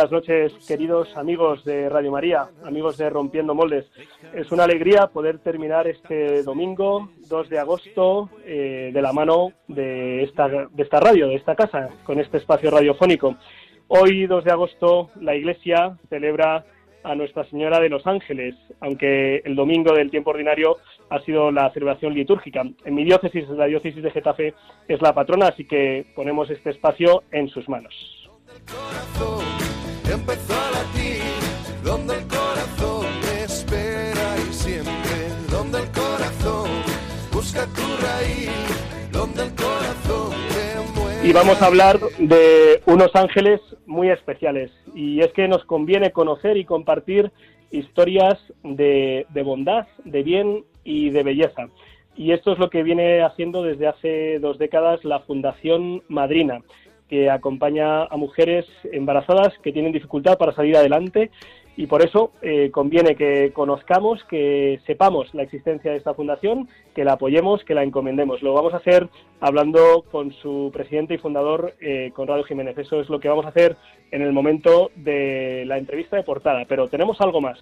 [0.00, 3.84] Buenas noches, queridos amigos de Radio María, amigos de Rompiendo Moldes.
[4.32, 10.22] Es una alegría poder terminar este domingo 2 de agosto eh, de la mano de
[10.22, 13.36] esta, de esta radio, de esta casa, con este espacio radiofónico.
[13.88, 16.64] Hoy, 2 de agosto, la Iglesia celebra
[17.02, 20.78] a Nuestra Señora de los Ángeles, aunque el domingo del tiempo ordinario
[21.10, 22.62] ha sido la celebración litúrgica.
[22.86, 24.54] En mi diócesis, la diócesis de Getafe,
[24.88, 28.20] es la patrona, así que ponemos este espacio en sus manos
[30.12, 31.22] empezó a latir,
[31.84, 33.06] donde el corazón
[33.44, 34.90] espera y siempre,
[35.50, 36.70] donde el corazón
[37.32, 38.50] busca tu raíz,
[39.12, 41.28] donde el corazón te.
[41.28, 46.56] Y vamos a hablar de unos ángeles muy especiales, y es que nos conviene conocer
[46.56, 47.30] y compartir
[47.70, 51.68] historias de bondad, de bien y de belleza.
[52.16, 56.62] Y esto es lo que viene haciendo desde hace dos décadas la Fundación Madrina
[57.10, 61.30] que acompaña a mujeres embarazadas que tienen dificultad para salir adelante
[61.76, 67.04] y por eso eh, conviene que conozcamos, que sepamos la existencia de esta fundación, que
[67.04, 68.42] la apoyemos, que la encomendemos.
[68.42, 69.08] Lo vamos a hacer
[69.40, 72.76] hablando con su presidente y fundador, eh, Conrado Jiménez.
[72.78, 73.76] Eso es lo que vamos a hacer
[74.10, 77.58] en el momento de la entrevista de portada, pero tenemos algo más.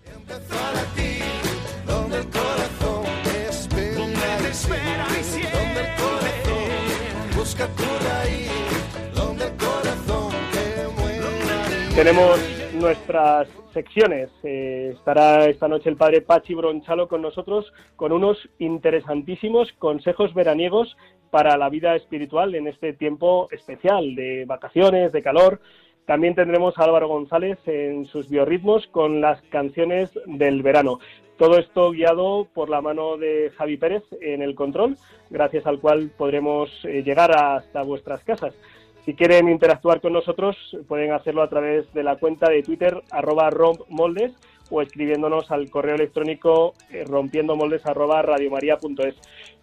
[11.99, 12.39] Tenemos
[12.75, 14.31] nuestras secciones.
[14.45, 20.97] Eh, estará esta noche el padre Pachi Bronchalo con nosotros con unos interesantísimos consejos veraniegos
[21.33, 25.61] para la vida espiritual en este tiempo especial de vacaciones, de calor.
[26.07, 31.01] También tendremos a Álvaro González en sus biorritmos con las canciones del verano.
[31.37, 34.97] Todo esto guiado por la mano de Javi Pérez en el control,
[35.31, 38.55] gracias al cual podremos eh, llegar hasta vuestras casas.
[39.05, 43.51] Si quieren interactuar con nosotros, pueden hacerlo a través de la cuenta de Twitter arroba
[43.51, 44.33] rompmoldes
[44.71, 49.15] o escribiéndonos al correo electrónico eh, rompiendomoldes arroba radiomaria.es.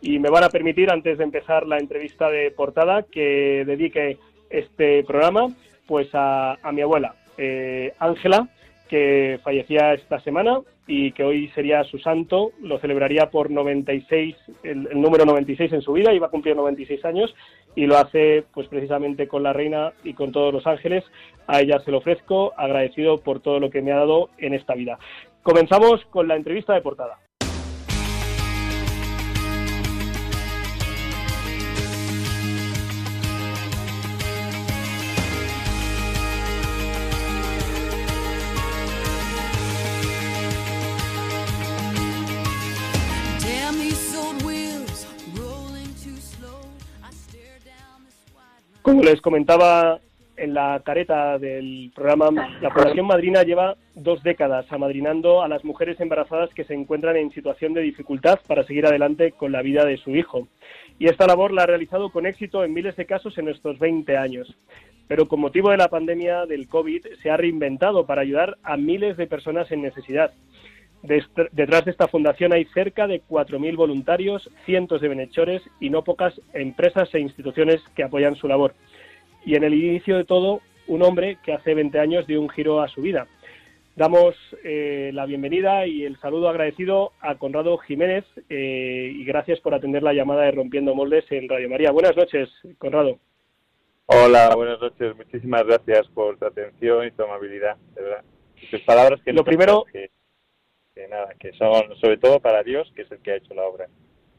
[0.01, 4.17] Y me van a permitir, antes de empezar la entrevista de portada, que dedique
[4.49, 5.53] este programa
[5.87, 8.49] pues a, mi abuela, eh, Ángela,
[8.89, 14.87] que fallecía esta semana y que hoy sería su santo, lo celebraría por 96, el,
[14.91, 17.33] el, número 96 en su vida, iba a cumplir 96 años
[17.75, 21.03] y lo hace pues precisamente con la reina y con todos los ángeles.
[21.47, 24.75] A ella se lo ofrezco, agradecido por todo lo que me ha dado en esta
[24.75, 24.97] vida.
[25.43, 27.19] Comenzamos con la entrevista de portada.
[48.85, 49.99] Como les comentaba
[50.37, 52.29] en la careta del programa,
[52.61, 57.31] la Fundación Madrina lleva dos décadas amadrinando a las mujeres embarazadas que se encuentran en
[57.31, 60.47] situación de dificultad para seguir adelante con la vida de su hijo.
[60.99, 64.17] Y esta labor la ha realizado con éxito en miles de casos en estos 20
[64.17, 64.55] años.
[65.07, 69.17] Pero con motivo de la pandemia del COVID se ha reinventado para ayudar a miles
[69.17, 70.31] de personas en necesidad.
[71.07, 76.33] Detrás de esta fundación hay cerca de 4.000 voluntarios, cientos de benhechores y no pocas
[76.53, 78.73] empresas e instituciones que apoyan su labor.
[79.45, 82.81] Y en el inicio de todo, un hombre que hace 20 años dio un giro
[82.81, 83.27] a su vida.
[83.95, 89.73] Damos eh, la bienvenida y el saludo agradecido a Conrado Jiménez eh, y gracias por
[89.73, 91.91] atender la llamada de Rompiendo Moldes en Radio María.
[91.91, 93.19] Buenas noches, Conrado.
[94.07, 95.15] Hola, buenas noches.
[95.15, 97.77] Muchísimas gracias por tu atención y tu amabilidad.
[97.95, 98.23] De verdad.
[98.69, 100.09] Tus palabras que lo primero que
[101.09, 103.87] nada, que son sobre todo para Dios, que es el que ha hecho la obra,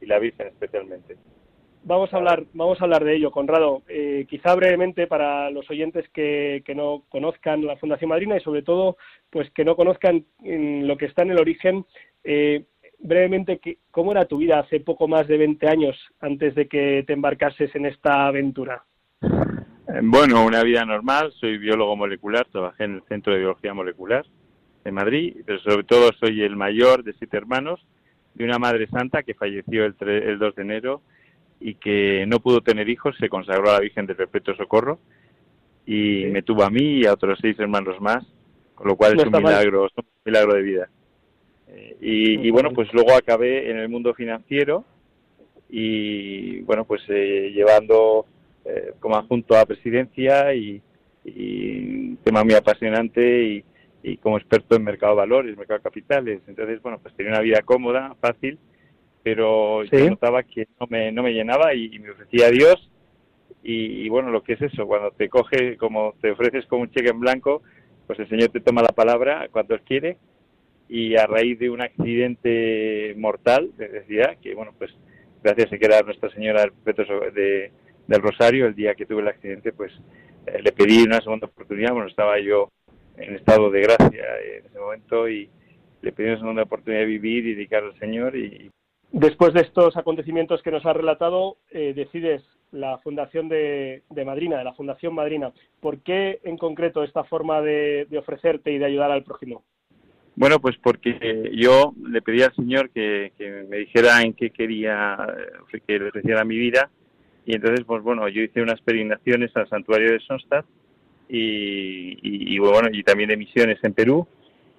[0.00, 1.16] y la Virgen especialmente.
[1.84, 3.82] Vamos a hablar, vamos a hablar de ello, Conrado.
[3.88, 8.62] Eh, quizá brevemente para los oyentes que, que, no conozcan la Fundación Madrina y sobre
[8.62, 8.96] todo,
[9.30, 11.84] pues que no conozcan lo que está en el origen.
[12.24, 12.64] Eh,
[12.98, 13.60] brevemente,
[13.92, 17.72] ¿cómo era tu vida hace poco más de 20 años antes de que te embarcases
[17.76, 18.82] en esta aventura?
[19.22, 21.32] Eh, bueno, una vida normal.
[21.38, 24.26] Soy biólogo molecular, trabajé en el Centro de Biología Molecular
[24.86, 27.84] de Madrid, pero sobre todo soy el mayor de siete hermanos
[28.34, 31.02] de una madre santa que falleció el, el 2 de enero
[31.58, 35.00] y que no pudo tener hijos, se consagró a la Virgen del Perpetuo Socorro
[35.86, 38.24] y me tuvo a mí y a otros seis hermanos más,
[38.74, 39.88] con lo cual es un milagro,
[40.24, 40.88] milagro de vida.
[41.68, 44.84] Eh, y, bueno, pues luego acabé en el mundo financiero
[45.68, 48.26] y bueno, pues eh, llevando
[48.64, 50.80] eh, como adjunto a presidencia y,
[51.24, 53.64] un tema muy apasionante y,
[54.22, 56.40] como experto en mercado de valores, mercado de capitales.
[56.46, 58.58] Entonces, bueno, pues tenía una vida cómoda, fácil,
[59.24, 62.90] pero yo notaba que no me, no me llenaba y, me ofrecía a Dios.
[63.68, 67.10] Y, bueno, lo que es eso, cuando te coge, como te ofreces como un cheque
[67.10, 67.62] en blanco,
[68.06, 70.18] pues el Señor te toma la palabra cuando Él quiere.
[70.88, 74.94] Y a raíz de un accidente mortal, decía, que bueno, pues
[75.42, 77.72] gracias a que era Nuestra Señora de,
[78.06, 79.92] del Rosario, el día que tuve el accidente, pues
[80.46, 81.90] eh, le pedí una segunda oportunidad.
[81.90, 82.70] Bueno, estaba yo
[83.18, 84.24] en estado de gracia
[84.58, 85.48] en ese momento y
[86.02, 88.36] le pedí una oportunidad de vivir y dedicar al Señor.
[88.36, 88.70] Y...
[89.12, 92.42] Después de estos acontecimientos que nos ha relatado, eh, decides
[92.72, 95.52] la fundación de, Madrina, de la Fundación Madrina.
[95.80, 99.64] ¿Por qué en concreto esta forma de ofrecerte y de ayudar al prójimo?
[100.36, 103.32] Bueno, pues porque yo le pedí al Señor que,
[103.68, 105.16] me dijera en qué quería
[105.72, 106.90] eh, que le ofreciera mi vida
[107.46, 110.66] y entonces, pues bueno, yo hice unas peregrinaciones al santuario de Sonstadt
[111.28, 114.26] y, y, bueno, y también de misiones en Perú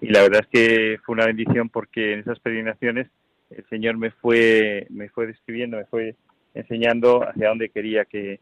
[0.02, 3.08] y la verdad es que fue una bendición porque en esas peregrinaciones
[3.50, 6.16] el Señor me fue, me fue describiendo, me fue
[6.54, 8.40] enseñando hacia dónde quería que,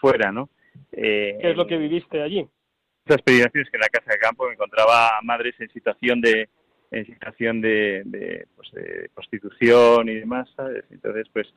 [0.00, 0.48] fuera, ¿no?
[0.92, 2.46] Eh, ¿Qué es lo que viviste allí?
[3.06, 6.48] esas peregrinaciones que en la casa de campo me encontraba madres en situación de
[6.90, 10.84] en situación de, de, pues de prostitución y demás, ¿sabes?
[10.92, 11.48] Entonces, pues,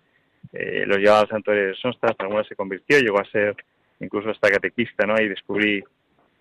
[0.52, 3.56] eh, los llevaba al santuario de Sonstadt, alguna se convirtió, llegó a ser
[4.00, 5.20] incluso hasta catequista, ¿no?
[5.20, 5.84] Y descubrí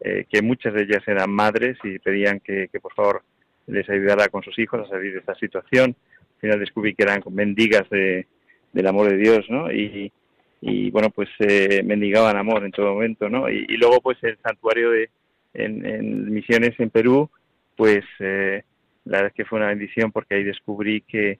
[0.00, 3.22] eh, que muchas de ellas eran madres y pedían que, por favor
[3.66, 5.96] les ayudara con sus hijos a salir de esta situación.
[6.36, 8.26] Al final descubrí que eran mendigas de,
[8.72, 9.72] del amor de Dios, ¿no?
[9.72, 10.12] Y,
[10.60, 13.48] y bueno, pues eh, mendigaban amor en todo momento, ¿no?
[13.48, 15.10] Y, luego pues el santuario de
[15.54, 17.30] en, Misiones en Perú,
[17.76, 18.62] pues eh,
[19.04, 21.38] la verdad es que fue una bendición porque ahí descubrí que,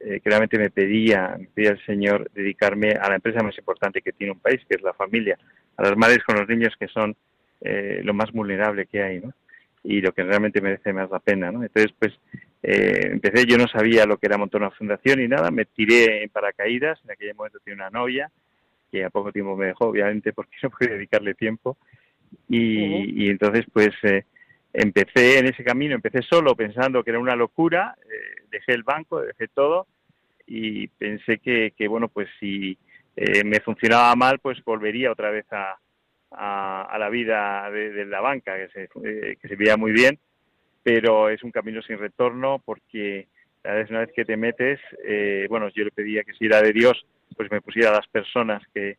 [0.00, 4.12] eh, realmente me pedía, me pedía el Señor dedicarme a la empresa más importante que
[4.12, 5.38] tiene un país, que es la familia,
[5.76, 7.16] a las madres con los niños que son
[7.60, 9.32] eh, lo más vulnerable que hay, ¿no?
[9.82, 11.62] Y lo que realmente merece más la pena, ¿no?
[11.62, 12.12] Entonces, pues
[12.62, 16.22] eh, empecé, yo no sabía lo que era montar una fundación y nada, me tiré
[16.22, 18.30] en paracaídas, en aquel momento tenía una novia,
[18.90, 21.76] que a poco tiempo me dejó, obviamente, porque no pude dedicarle tiempo.
[22.48, 24.24] Y, entonces, pues, eh,
[24.72, 29.20] empecé en ese camino, empecé solo pensando que era una locura, eh, dejé el banco,
[29.20, 29.86] dejé todo
[30.46, 32.78] y pensé que, que bueno, pues si
[33.16, 35.76] eh, me funcionaba mal, pues volvería otra vez a,
[36.30, 40.18] a, la vida de, la banca, que se, que se veía muy bien,
[40.82, 43.28] pero es un camino sin retorno porque
[43.64, 44.80] una vez que te metes,
[45.50, 47.04] bueno, yo le pedía que si era de Dios,
[47.36, 48.96] pues me pusiera las personas que,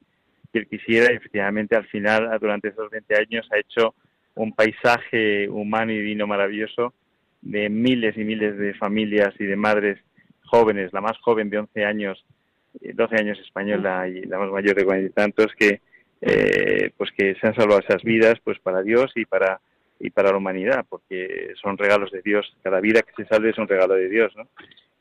[0.52, 3.94] él quisiera y efectivamente al final, durante esos 20 años, ha hecho
[4.36, 6.94] un paisaje humano y divino maravilloso
[7.42, 10.00] de miles y miles de familias y de madres
[10.44, 12.26] jóvenes, la más joven de 11 años,
[12.74, 15.82] 12 años española y la más mayor de cuarenta y tantos, que
[16.22, 19.62] eh, pues que se han salvado esas vidas pues para Dios y para
[20.02, 22.56] y para la humanidad, porque son regalos de Dios.
[22.64, 24.48] Cada vida que se salve es un regalo de Dios, ¿no?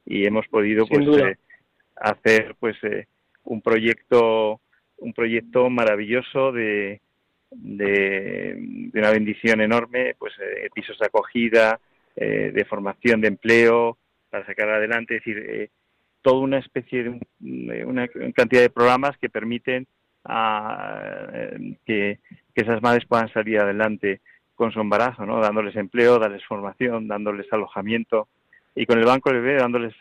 [0.04, 1.36] Y hemos podido pues eh,
[1.96, 3.06] hacer pues eh,
[3.44, 4.60] un proyecto
[4.96, 7.00] un proyecto maravilloso de,
[7.50, 11.80] de, una bendición enorme, pues eh, pisos de acogida,
[12.16, 13.98] eh, de formación de empleo
[14.30, 15.70] para sacar adelante, es decir, eh,
[16.22, 19.86] toda una especie de una cantidad de programas que permiten
[20.24, 21.00] a,
[21.86, 22.18] que,
[22.54, 24.20] que, esas madres puedan salir adelante
[24.54, 25.40] con su embarazo, ¿no?
[25.40, 28.28] dándoles empleo, darles formación, dándoles alojamiento.
[28.74, 29.94] Y con el banco de bebé dándoles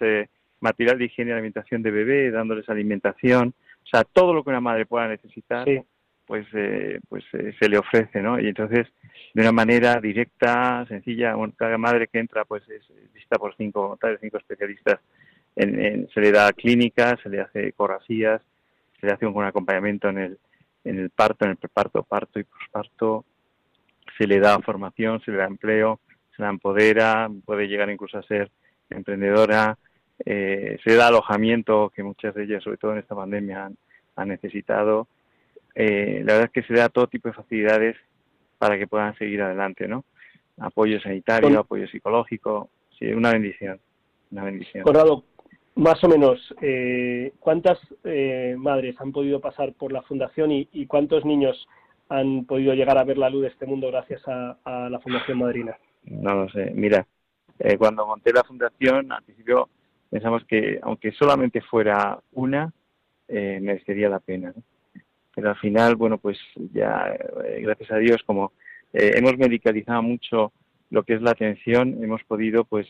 [0.60, 4.60] material de higiene y alimentación de bebé, dándoles alimentación, o sea, todo lo que una
[4.60, 5.66] madre pueda necesitar,
[6.28, 8.40] pues, eh, pues eh, se le ofrece, ¿no?
[8.40, 8.88] Y entonces,
[9.34, 14.38] de una manera directa, sencilla, cada madre que entra, pues es visita por cinco, cinco
[14.38, 15.00] especialistas,
[15.56, 18.42] en, se le da clínica, se le hace ecografías,
[19.00, 20.38] se le hace un, acompañamiento en el,
[20.84, 23.26] en el parto, en el preparto, parto y posparto,
[24.18, 26.00] se le da formación, se le da empleo,
[26.36, 28.52] se la empodera, puede llegar incluso a ser
[28.90, 29.78] emprendedora,
[30.26, 33.70] eh, se da alojamiento que muchas de ellas, sobre todo en esta pandemia,
[34.16, 35.08] han, necesitado.
[35.80, 37.96] Eh, la verdad es que se da todo tipo de facilidades
[38.58, 40.06] para que puedan seguir adelante, ¿no?
[40.58, 43.80] Apoyo sanitario, apoyo psicológico, sí, una bendición,
[44.32, 44.84] una bendición.
[44.84, 45.24] Conrado,
[45.76, 47.78] más o menos, eh, ¿cuántas
[48.58, 51.68] madres han podido pasar por la fundación y, cuántos niños
[52.10, 55.38] han podido llegar a ver la luz de este mundo gracias a, a la Fundación
[55.38, 55.78] Madrina?
[56.06, 56.72] No lo sé.
[56.74, 57.06] Mira,
[57.78, 59.70] cuando monté la fundación, al principio
[60.10, 62.74] pensamos que aunque solamente fuera una,
[63.28, 64.54] eh, merecería la pena.
[65.38, 66.40] Pero al final, bueno, pues
[66.74, 67.16] ya,
[67.46, 68.54] eh, gracias a Dios, como
[68.92, 70.52] eh, hemos medicalizado mucho
[70.90, 72.88] lo que es la atención, hemos podido pues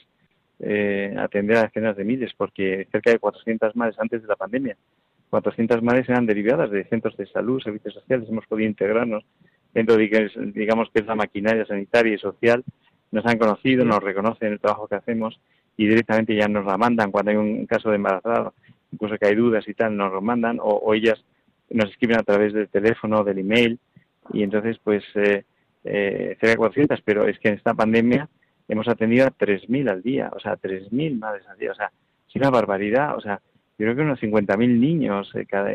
[0.62, 4.78] eh, atender a decenas de miles, porque cerca de 400 madres antes de la pandemia.
[5.30, 9.26] 400 madres eran derivadas de centros de salud, servicios sociales, hemos podido integrarnos
[9.74, 12.64] dentro de, digamos, que es la maquinaria sanitaria y social,
[13.12, 15.38] nos han conocido, nos reconocen el trabajo que hacemos
[15.76, 18.54] y directamente ya nos la mandan cuando hay un caso de embarazada,
[18.94, 21.22] incluso que hay dudas y tal, nos lo mandan o, ellas
[21.70, 23.80] nos escriben a través del teléfono, del email
[24.34, 25.44] y entonces pues eh,
[25.84, 28.28] eh, cerca de 400, pero es que en esta pandemia
[28.68, 31.92] hemos atendido a 3.000 al día, o sea, 3.000 madres al día, o sea,
[32.28, 33.40] es una barbaridad, o sea,
[33.78, 35.72] yo creo que unos 50.000 niños eh, cada,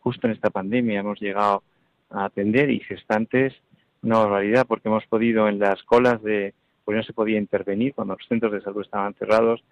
[0.00, 1.62] justo en esta pandemia hemos llegado
[2.10, 3.54] a atender y gestantes,
[4.02, 8.14] una barbaridad, porque hemos podido en las colas de, pues no se podía intervenir cuando
[8.14, 9.64] los centros de salud estaban cerrados,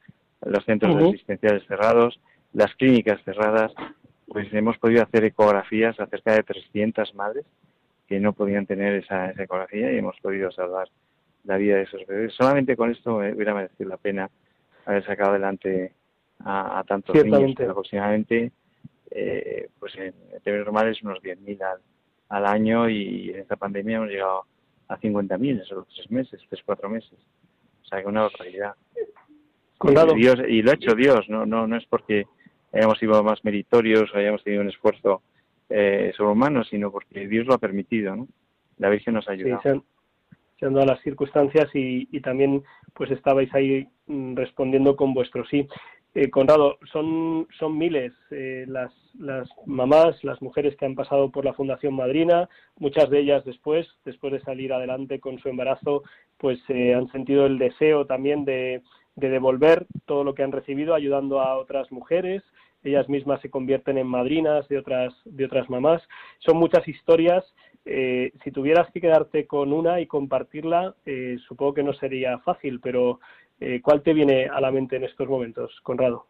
[0.44, 2.20] los centros asistenciales cerrados,
[2.52, 3.72] las clínicas cerradas,
[4.26, 7.44] pues hemos podido hacer ecografías a cerca de 300 madres
[8.06, 10.88] que no podían tener esa, ecografía y hemos podido salvar
[11.44, 12.34] la vida de esos bebés.
[12.34, 14.30] Solamente con esto hubiera merecido la pena
[14.86, 15.92] haber sacado adelante
[16.40, 18.52] a, tantos niños, aproximadamente,
[19.10, 21.80] eh, pues en términos normales, unos 10.000 al,
[22.28, 24.44] al año y en esta pandemia hemos llegado
[24.88, 27.18] a 50.000 en esos tres meses, tres, cuatro meses.
[27.82, 28.74] O sea, que una barbaridad.
[30.14, 32.26] Dios, y lo ha hecho Dios, no, no, no es porque
[32.74, 35.22] hayamos sido más meritorios o hayamos tenido un esfuerzo
[35.68, 38.28] eh, sobrehumano, sino porque Dios lo ha permitido, ¿no?
[38.78, 39.62] La Virgen nos ha ayudado.
[39.62, 39.80] Sí,
[40.58, 42.62] se han, dado las circunstancias y, y, también
[42.94, 45.66] pues estabais ahí mm, respondiendo con vuestro sí.
[46.14, 51.44] Eh, Conrado, son, son miles eh, las, las mamás, las mujeres que han pasado por
[51.44, 56.04] la Fundación Madrina, muchas de ellas después, después de salir adelante con su embarazo,
[56.38, 58.82] pues eh, han sentido el deseo también de,
[59.16, 62.44] de devolver todo lo que han recibido ayudando a otras mujeres,
[62.84, 66.02] ellas mismas se convierten en madrinas de otras, de otras mamás.
[66.38, 67.44] Son muchas historias.
[67.84, 70.94] si tuvieras que quedarte con una y compartirla,
[71.46, 73.20] supongo que no sería fácil, pero
[73.60, 76.26] eh, ¿Cuál te viene a la mente en estos momentos, Conrado?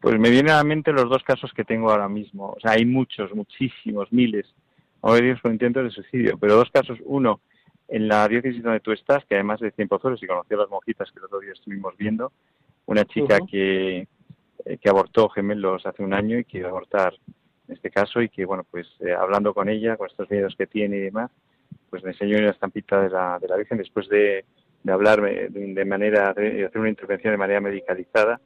[0.00, 2.54] Pues me vienen a la mente los dos casos que tengo ahora mismo.
[2.56, 4.46] O sea, hay muchos, muchísimos, miles,
[5.00, 6.98] o Dios con intentos de suicidio, pero dos casos.
[7.04, 7.40] Uno,
[7.88, 10.68] en la diócesis donde tú estás, que además de Tiempo Zoros y conocí a las
[10.68, 12.32] monjitas que el otro día estuvimos viendo,
[12.86, 14.06] una chica que,
[14.64, 17.14] eh, que abortó gemelos hace un año y que iba a abortar
[17.68, 20.66] en este caso y que, bueno, pues eh, hablando con ella, con estos miedos que
[20.66, 21.30] tiene y demás,
[21.90, 24.44] pues me enseñó una estampita de la, de la Virgen después de
[24.84, 28.38] de hablar de manera, de hacer una intervención de manera medicalizada,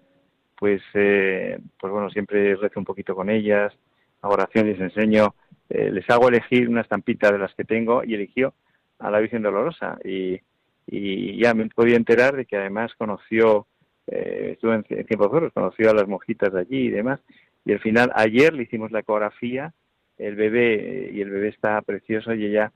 [0.56, 3.74] pues, eh, pues bueno, siempre rezo un poquito con ellas,
[4.22, 5.34] hago oración, les enseño,
[5.68, 8.54] eh, les hago elegir una estampita de las que tengo y eligió
[9.00, 9.98] a la Virgen Dolorosa.
[10.04, 10.40] Y,
[10.86, 13.66] y ya me podido enterar de que además conoció,
[14.08, 17.20] eh, estuvo en, tiempo de conoció a las monjitas de allí y demás
[17.64, 19.72] y al final ayer le hicimos la ecografía,
[20.16, 22.72] el bebé y el bebé está precioso y ella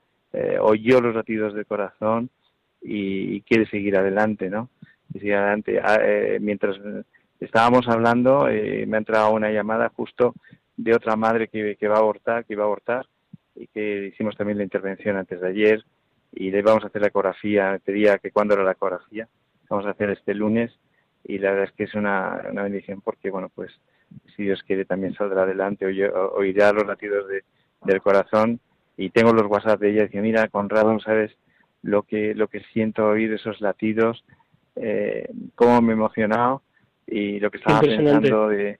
[0.61, 2.31] oyó los latidos del corazón,
[2.83, 4.69] y, quiere seguir adelante, ¿no?
[5.15, 5.81] Y seguir adelante.
[5.83, 6.77] Ah, eh, mientras
[7.41, 10.35] estábamos hablando, eh, me ha entrado una llamada justo
[10.77, 13.07] de otra madre que, que va a abortar, que iba a abortar,
[13.55, 15.85] y que hicimos también la intervención antes de ayer,
[16.33, 19.29] y le vamos a hacer la ecografía, pedía que cuándo era la ecografía,
[19.69, 20.73] vamos a hacer este lunes,
[21.25, 23.71] y la verdad es que es una, una bendición porque, bueno, pues
[24.37, 27.45] si Dios quiere también saldrá adelante, oirá los latidos de,
[27.85, 28.61] del corazón,
[28.97, 31.33] y tengo los WhatsApp de ella, dice, mira, Conrado, ¿sabes?
[31.83, 34.25] lo que, lo que siento oír esos latidos,
[34.77, 36.63] eh, cómo me he emocionado
[37.07, 38.79] y lo que estaba pensando de...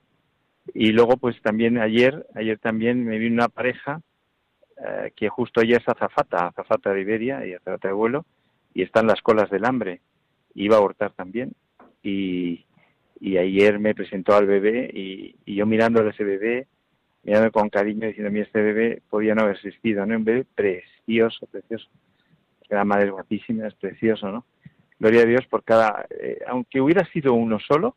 [0.75, 4.01] Y luego, pues también ayer, ayer también me vi una pareja
[4.79, 8.25] eh, que justo ella es azafata, azafata de Iberia y azafata de vuelo,
[8.73, 10.01] y están las colas del hambre.
[10.55, 11.53] Iba a abortar también.
[12.03, 12.65] Y,
[13.21, 16.67] y ayer me presentó al bebé y, y yo mirándole a ese bebé,
[17.23, 20.17] mirándome con cariño, diciendo, mira, este bebé podía no haber existido, ¿no?
[20.17, 21.89] Un bebé precioso, precioso
[22.75, 24.45] la madre es guapísima, es precioso, ¿no?
[24.99, 27.97] Gloria a Dios por cada, eh, aunque hubiera sido uno solo,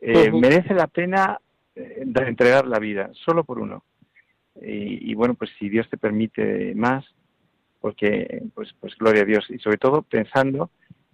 [0.00, 1.40] eh, merece la pena
[1.74, 3.84] eh, entregar la vida, solo por uno.
[4.60, 7.04] Y, bueno, pues si Dios te permite más,
[7.80, 9.44] porque, pues, pues gloria a Dios.
[9.50, 10.70] Y sobre todo pensando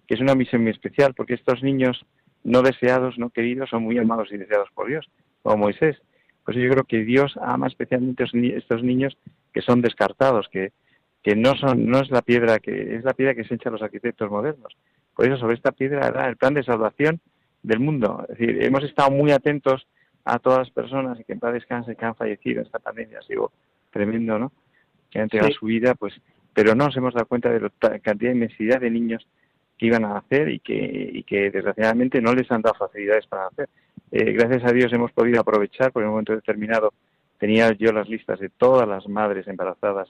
[0.07, 2.05] que es una misión muy especial, porque estos niños
[2.43, 5.09] no deseados, no queridos, son muy amados y deseados por Dios,
[5.43, 5.97] como Moisés.
[6.43, 8.27] Pues yo creo que Dios ama especialmente a
[8.57, 9.17] estos niños
[9.53, 10.71] que son descartados, que,
[11.21, 13.81] que no son no es la piedra que es la piedra que se echan los
[13.81, 14.75] arquitectos modernos.
[15.15, 17.19] Por eso sobre esta piedra era el plan de salvación
[17.61, 18.25] del mundo.
[18.29, 19.87] Es decir, hemos estado muy atentos
[20.25, 23.19] a todas las personas y que en paz descanse que han fallecido en esta pandemia,
[23.19, 23.51] ha sido
[23.91, 24.51] tremendo, ¿no?
[25.09, 26.13] Que han entregado su vida, pues,
[26.53, 29.27] pero no nos hemos dado cuenta de la cantidad de inmensidad de niños
[29.81, 33.47] que iban a hacer y que, y que desgraciadamente no les han dado facilidades para
[33.47, 33.67] hacer.
[34.11, 36.93] Eh, gracias a Dios hemos podido aprovechar, por un momento determinado
[37.39, 40.07] tenía yo las listas de todas las madres embarazadas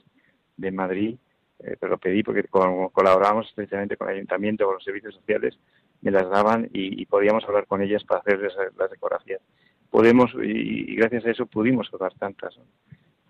[0.58, 1.16] de Madrid,
[1.60, 5.58] eh, pero lo pedí porque colaboramos estrechamente con el ayuntamiento, con los servicios sociales,
[6.02, 8.40] me las daban y, podíamos hablar con ellas para hacer
[8.76, 9.40] las ecografías.
[9.88, 12.58] Podemos, y, gracias a eso pudimos salvar tantas.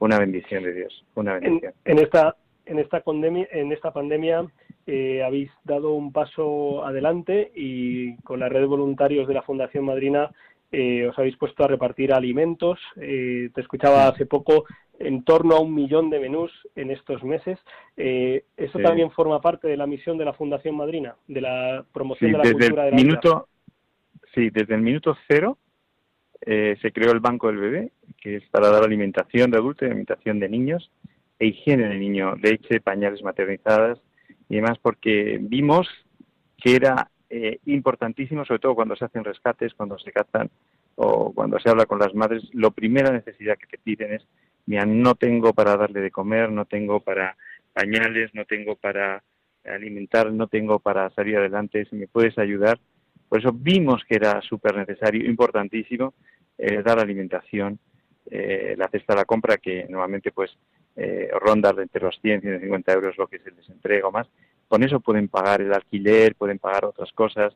[0.00, 1.72] Una bendición de Dios, una bendición.
[1.84, 2.34] En, esta
[2.66, 4.46] en esta pandemia, en esta pandemia
[4.86, 9.84] eh, habéis dado un paso adelante y con la red de voluntarios de la Fundación
[9.84, 10.30] Madrina
[10.72, 12.78] eh, os habéis puesto a repartir alimentos.
[12.96, 14.64] Eh, te escuchaba hace poco
[14.98, 17.58] en torno a un millón de menús en estos meses.
[17.98, 22.32] Eh, ¿Eso también forma parte de la misión de la Fundación Madrina, de la promoción
[22.32, 23.48] de la cultura de la minuto,
[24.34, 25.58] Sí, desde el minuto cero
[26.44, 30.40] se creó el Banco del Bebé, que es para dar alimentación de adultos y alimentación
[30.40, 30.90] de niños
[31.42, 33.98] e higiene de niño, leche, pañales maternizadas
[34.48, 35.88] y demás, porque vimos
[36.56, 40.50] que era eh, importantísimo, sobre todo cuando se hacen rescates, cuando se cazan
[40.94, 44.22] o cuando se habla con las madres, lo primera necesidad que te piden es,
[44.66, 47.36] mira, no tengo para darle de comer, no tengo para
[47.72, 49.24] pañales, no tengo para
[49.64, 52.78] alimentar, no tengo para salir adelante, si me puedes ayudar.
[53.28, 56.14] Por eso vimos que era súper necesario, importantísimo,
[56.56, 57.80] eh, dar alimentación,
[58.30, 60.56] eh, la cesta de la compra, que normalmente pues
[60.96, 64.28] eh, ronda entre los 100 y 150 euros lo que se les entrega o más,
[64.68, 67.54] con eso pueden pagar el alquiler, pueden pagar otras cosas,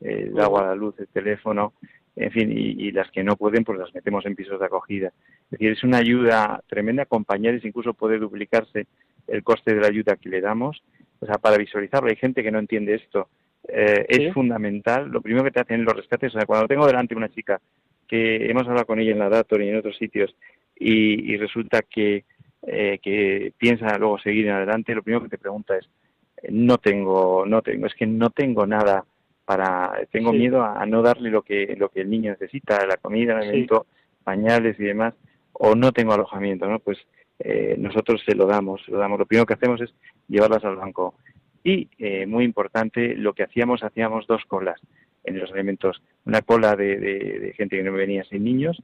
[0.00, 1.72] el agua, la luz, el teléfono,
[2.18, 5.12] en fin, y, las que no pueden, pues las metemos en pisos de acogida.
[5.44, 8.86] Es decir, es una ayuda tremenda, acompañarles, incluso puede duplicarse
[9.28, 10.82] el coste de la ayuda que le damos,
[11.20, 12.08] o sea, para visualizarlo.
[12.08, 13.28] Hay gente que no entiende esto.
[13.68, 15.08] Eh, es fundamental.
[15.08, 17.60] Lo primero que te hacen los rescates, o sea, cuando tengo delante una chica
[18.08, 20.34] que hemos hablado con ella en la Dator y en otros sitios,
[20.80, 22.24] y, resulta que,
[22.66, 25.88] eh, que piensa luego seguir en adelante, lo primero que te pregunta es,
[26.50, 29.04] no tengo, no tengo, es que no tengo nada
[29.44, 33.32] para, tengo miedo a, no darle lo que, lo que el niño necesita, la comida,
[33.32, 33.86] el alimento,
[34.22, 35.14] pañales y demás,
[35.52, 36.78] o no tengo alojamiento, ¿no?
[36.80, 36.98] Pues
[37.38, 39.18] eh, nosotros se lo damos, se lo damos.
[39.18, 39.94] Lo primero que hacemos es
[40.28, 41.14] llevarlas al banco.
[41.64, 44.80] Y, eh, muy importante, lo que hacíamos, hacíamos dos colas
[45.24, 46.02] en los alimentos.
[46.24, 48.80] Una cola de, de, gente que no venía sin niños,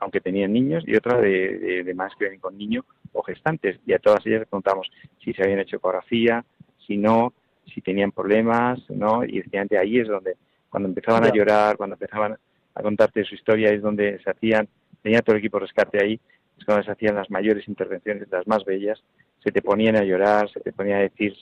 [0.00, 3.78] aunque tenían niños, y otra de, de, más que vienen con niños o gestantes.
[3.86, 4.90] Y a todas ellas les preguntamos
[5.22, 6.44] si se habían hecho ecografía,
[6.86, 7.32] si no,
[7.72, 9.24] si tenían problemas, ¿no?
[9.24, 10.36] Y efectivamente ahí es donde,
[10.68, 12.36] cuando empezaban a llorar, cuando empezaban
[12.74, 14.68] a contarte su historia, es donde se hacían,
[15.02, 16.20] tenía todo el equipo de rescate ahí,
[16.58, 19.02] es cuando se hacían las mayores intervenciones, las más bellas,
[19.42, 21.34] se te ponían a llorar, se te ponían a decir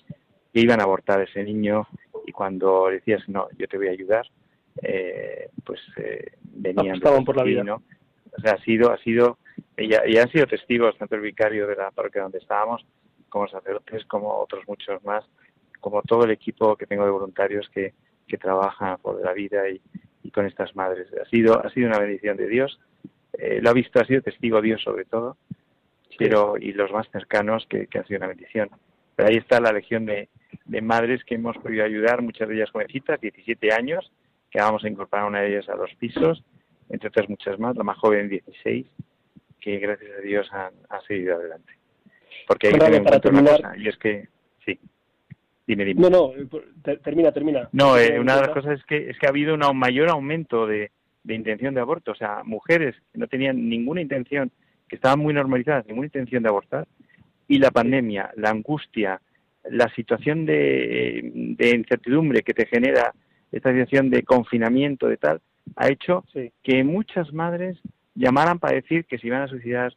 [0.53, 1.87] que iban a abortar a ese niño
[2.27, 4.27] y cuando decías, no, yo te voy a ayudar,
[4.83, 7.65] eh, pues eh, venían por la vida.
[7.65, 7.83] ¿no?
[8.37, 9.39] O sea, ha sido, ha sido,
[9.77, 12.85] y, y han sido testigos tanto el vicario de la parroquia donde estábamos,
[13.29, 15.25] como sacerdotes, como otros muchos más,
[15.81, 17.95] como todo el equipo que tengo de voluntarios que,
[18.27, 19.81] que trabajan por la vida y,
[20.31, 21.09] con estas madres.
[21.21, 22.81] Ha sido, ha sido una bendición de Dios.
[23.35, 25.37] Eh, lo ha visto, ha sido testigo Dios sobre todo,
[26.17, 28.71] pero y los más cercanos que, que ha sido una bendición.
[29.15, 30.31] Pero ahí está la legión de,
[30.65, 34.11] de madres que hemos podido ayudar, muchas de ellas jovencitas, 17 años,
[34.51, 36.43] que vamos a incorporar una de ellas a los pisos,
[36.89, 38.87] entre otras muchas más, la más joven 16,
[39.61, 41.73] que gracias a Dios han, ha seguido adelante.
[42.47, 44.29] Porque hay que tener en una cosa, y es que,
[44.65, 44.79] sí,
[45.67, 46.01] dime, dime.
[46.01, 46.33] No, no,
[47.03, 47.69] termina, termina.
[47.73, 50.67] No, eh, una de las cosas es que, es que ha habido un mayor aumento
[50.67, 50.91] de,
[51.25, 54.51] de intención de aborto, o sea, mujeres que no tenían ninguna intención,
[54.89, 56.87] que estaban muy normalizadas, ninguna intención de abortar,
[57.49, 59.21] y la pandemia, la angustia,
[59.71, 63.13] la situación de, de incertidumbre que te genera
[63.53, 65.41] esta situación de confinamiento, de tal,
[65.77, 66.25] ha hecho
[66.63, 67.79] que muchas madres
[68.15, 69.95] llamaran para decir que se iban a suicidar,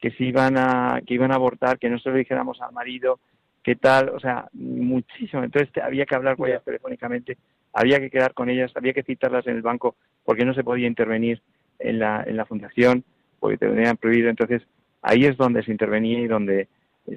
[0.00, 3.20] que se iban a, que iban a abortar, que no se lo dijéramos al marido,
[3.62, 5.44] qué tal, o sea, muchísimo.
[5.44, 7.36] Entonces había que hablar con ellas telefónicamente,
[7.72, 10.86] había que quedar con ellas, había que citarlas en el banco porque no se podía
[10.86, 11.42] intervenir
[11.78, 13.04] en la, en la fundación,
[13.38, 14.30] porque te tenían prohibido.
[14.30, 14.62] Entonces
[15.02, 16.68] ahí es donde se intervenía y donde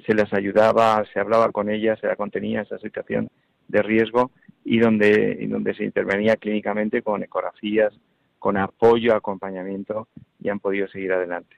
[0.06, 3.28] se les ayudaba, se hablaba con ellas, se la contenía esa situación
[3.68, 4.30] de riesgo
[4.64, 7.92] y donde, y donde se intervenía clínicamente con ecografías,
[8.38, 10.08] con apoyo, acompañamiento
[10.40, 11.56] y han podido seguir adelante.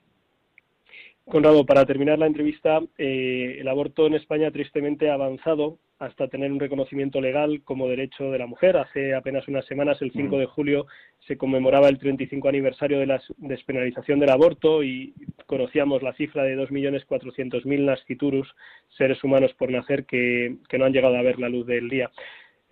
[1.27, 6.53] Conrado, para terminar la entrevista, eh, el aborto en España tristemente ha avanzado hasta tener
[6.53, 8.77] un reconocimiento legal como derecho de la mujer.
[8.77, 10.87] Hace apenas unas semanas, el 5 de julio,
[11.27, 15.15] se conmemoraba el 35 aniversario de la despenalización del aborto y
[15.47, 18.55] conocíamos la cifra de 2.400.000 nasciturus,
[18.99, 22.11] seres humanos por nacer, que no han llegado a ver la luz del día.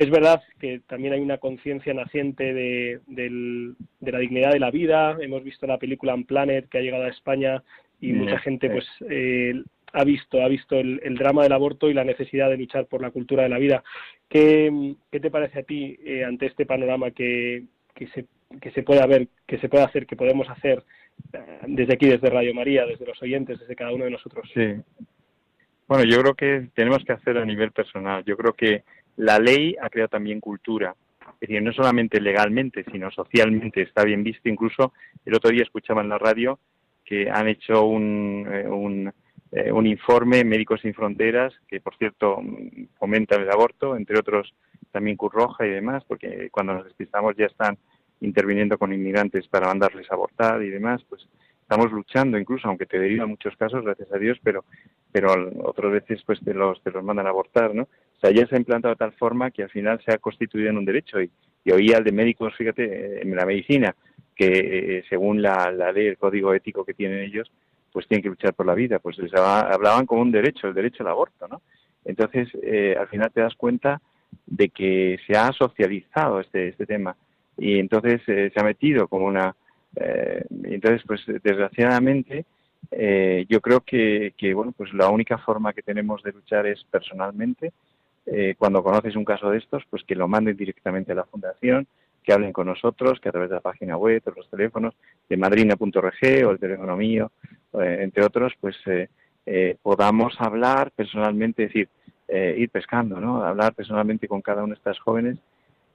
[0.03, 2.99] Es verdad que también hay una conciencia naciente de,
[4.01, 5.17] la dignidad de la vida.
[5.21, 7.63] Hemos visto la película Unplanet que ha llegado a España
[8.01, 9.63] y mucha gente pues eh,
[9.93, 13.13] ha visto ha visto el, drama del aborto y la necesidad de luchar por la
[13.13, 13.85] cultura de la vida.
[14.29, 17.63] ¿Qué, te parece a ti eh, ante este panorama que,
[17.95, 18.25] que, se,
[18.61, 20.83] que se puede haber, que se puede hacer, que podemos hacer
[21.33, 21.39] eh,
[21.69, 24.51] desde aquí, desde Radio María, desde los oyentes, desde cada uno de nosotros?
[24.53, 24.75] Sí.
[25.87, 28.25] Bueno, yo creo que tenemos que hacer a nivel personal.
[28.25, 28.83] Yo creo que
[29.17, 30.95] la ley ha creado también cultura,
[31.41, 34.49] Es decir, no solamente legalmente, sino socialmente está bien visto.
[34.49, 34.93] Incluso
[35.25, 36.59] el otro día escuchaba en la radio
[37.05, 39.13] que han hecho un, eh, un,
[39.51, 42.41] eh, un informe Médicos Sin Fronteras, que por cierto
[42.99, 44.55] fomenta el aborto, entre otros
[44.91, 47.77] también Cruz y demás, porque cuando nos despistamos ya están
[48.21, 51.27] interviniendo con inmigrantes para mandarles abortar y demás, pues
[51.61, 54.65] estamos luchando incluso, aunque te deriva en muchos casos, gracias a Dios, pero
[55.13, 57.87] pero otras veces pues te los, te los mandan a abortar, ¿no?
[58.23, 60.79] Sea, ya se ha implantado de tal forma que al final se ha constituido en
[60.79, 61.31] un derecho y,
[61.65, 63.95] y oía de médicos, fíjate, en la medicina,
[64.35, 64.47] que
[64.99, 67.51] eh, según la, la ley, el código ético que tienen ellos,
[67.93, 71.03] pues tienen que luchar por la vida, pues les hablaban como un derecho, el derecho
[71.03, 71.61] al aborto, ¿no?
[72.05, 74.01] Entonces, eh, al final te das cuenta
[74.47, 77.15] de que se ha socializado este, este tema
[77.59, 79.55] y entonces eh, se ha metido como una...
[79.95, 82.47] Eh, entonces, pues desgraciadamente,
[82.91, 86.83] eh, yo creo que, que, bueno, pues la única forma que tenemos de luchar es
[86.85, 87.73] personalmente.
[88.27, 91.87] Eh, cuando conoces un caso de estos, pues que lo manden directamente a la fundación,
[92.23, 94.95] que hablen con nosotros, que a través de la página web o los teléfonos
[95.29, 97.33] de madrina.org o el teléfono mío,
[97.75, 99.09] eh, entre otros, pues eh,
[99.45, 101.89] eh, podamos hablar personalmente, es decir,
[102.29, 103.43] eh, ir pescando, ¿no?
[103.45, 105.39] Hablar personalmente con cada una de estas jóvenes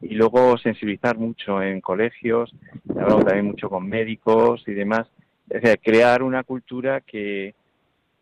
[0.02, 2.54] y luego sensibilizar mucho en colegios,
[2.90, 5.08] hablamos también mucho con médicos y demás,
[5.50, 7.56] es decir, crear una cultura que,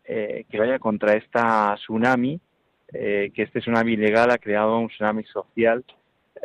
[0.04, 2.40] que vaya contra esta tsunami,
[2.98, 5.84] eh, que este tsunami ilegal ha creado un tsunami social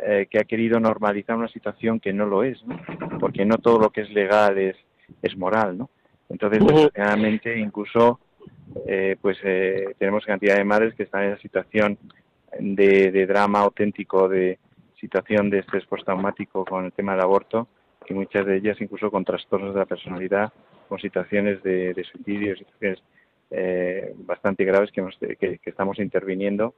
[0.04, 2.80] eh, que ha querido normalizar una situación que no lo es, ¿no?
[3.20, 4.76] porque no todo lo que es legal es,
[5.20, 5.90] es moral, ¿no?
[6.28, 8.18] Entonces, desgraciadamente, incluso,
[8.86, 11.98] eh, pues eh, tenemos cantidad de madres que están en esa situación
[12.58, 14.58] de, de drama auténtico, de
[14.98, 17.68] situación de estrés postraumático con el tema del aborto,
[18.08, 20.52] y muchas de ellas incluso con trastornos de la personalidad,
[20.88, 23.02] con situaciones de, de suicidio, situaciones
[23.52, 26.74] eh, bastante graves que, hemos, que, que estamos interviniendo.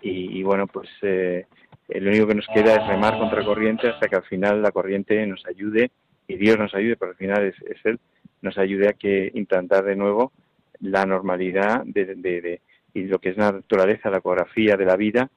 [0.00, 1.46] Y, y bueno, pues eh,
[1.88, 5.26] lo único que nos queda es remar contra corriente hasta que al final la corriente
[5.26, 5.90] nos ayude
[6.26, 7.98] y Dios nos ayude, pero al final es, es Él,
[8.42, 10.32] nos ayude a que implantar de nuevo
[10.80, 12.60] la normalidad de, de,
[12.92, 15.30] y lo que es la naturaleza, la ecografía de la vida,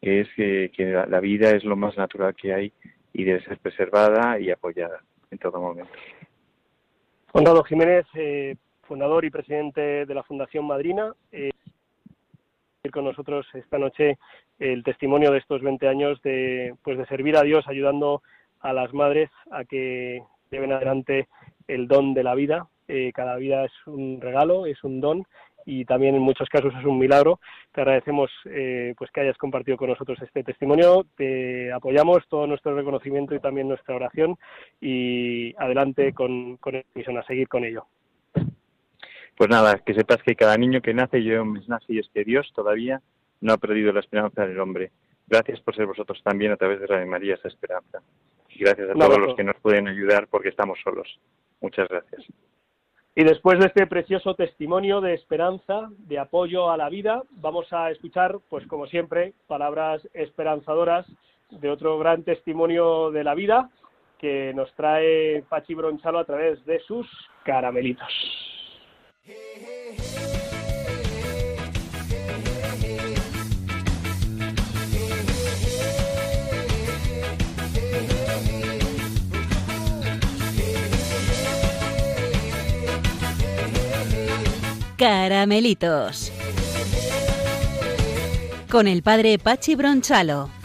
[0.00, 0.70] que es que,
[1.08, 2.72] la, vida es lo más natural que hay
[3.12, 5.92] y debe ser preservada y apoyada en todo momento.
[7.32, 8.56] Conrado Jiménez, eh,
[8.90, 11.52] fundador y presidente de la Fundación Madrina, eh,
[12.92, 14.18] con nosotros esta noche
[14.58, 18.20] el testimonio de estos 20 años de, pues de servir a Dios ayudando
[18.58, 21.28] a las madres a que lleven adelante
[21.68, 22.66] el don de la vida.
[22.88, 25.24] Eh, cada vida es un regalo, es un don
[25.64, 27.38] y también en muchos casos es un milagro.
[27.70, 31.06] Te agradecemos eh, pues que hayas compartido con nosotros este testimonio.
[31.16, 34.36] Te apoyamos todo nuestro reconocimiento y también nuestra oración
[34.80, 37.86] y adelante con, con misión, a seguir con ello.
[39.40, 42.24] Pues nada, que sepas que cada niño que nace yo un nace y es que
[42.24, 43.00] Dios todavía
[43.40, 44.90] no ha perdido la esperanza del hombre.
[45.26, 48.02] Gracias por ser vosotros también a través de Radio María esa esperanza.
[48.50, 51.08] Y gracias a todos los que nos pueden ayudar porque estamos solos.
[51.62, 52.26] Muchas gracias.
[53.14, 57.90] Y después de este precioso testimonio de esperanza, de apoyo a la vida, vamos a
[57.90, 61.06] escuchar, pues como siempre, palabras esperanzadoras
[61.48, 63.70] de otro gran testimonio de la vida
[64.18, 67.06] que nos trae Pachi Bronchalo a través de sus
[67.42, 68.59] caramelitos.
[85.00, 86.30] Caramelitos.
[88.70, 90.59] Con el padre Pachi Bronchalo.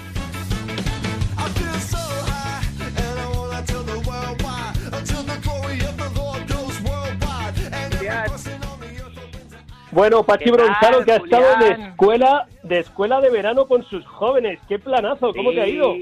[9.95, 14.59] Bueno, Pachi Bronchalo que ha estado de escuela, de escuela de verano con sus jóvenes.
[14.67, 15.33] ¡Qué planazo!
[15.33, 15.95] ¿Cómo sí, te ha ido?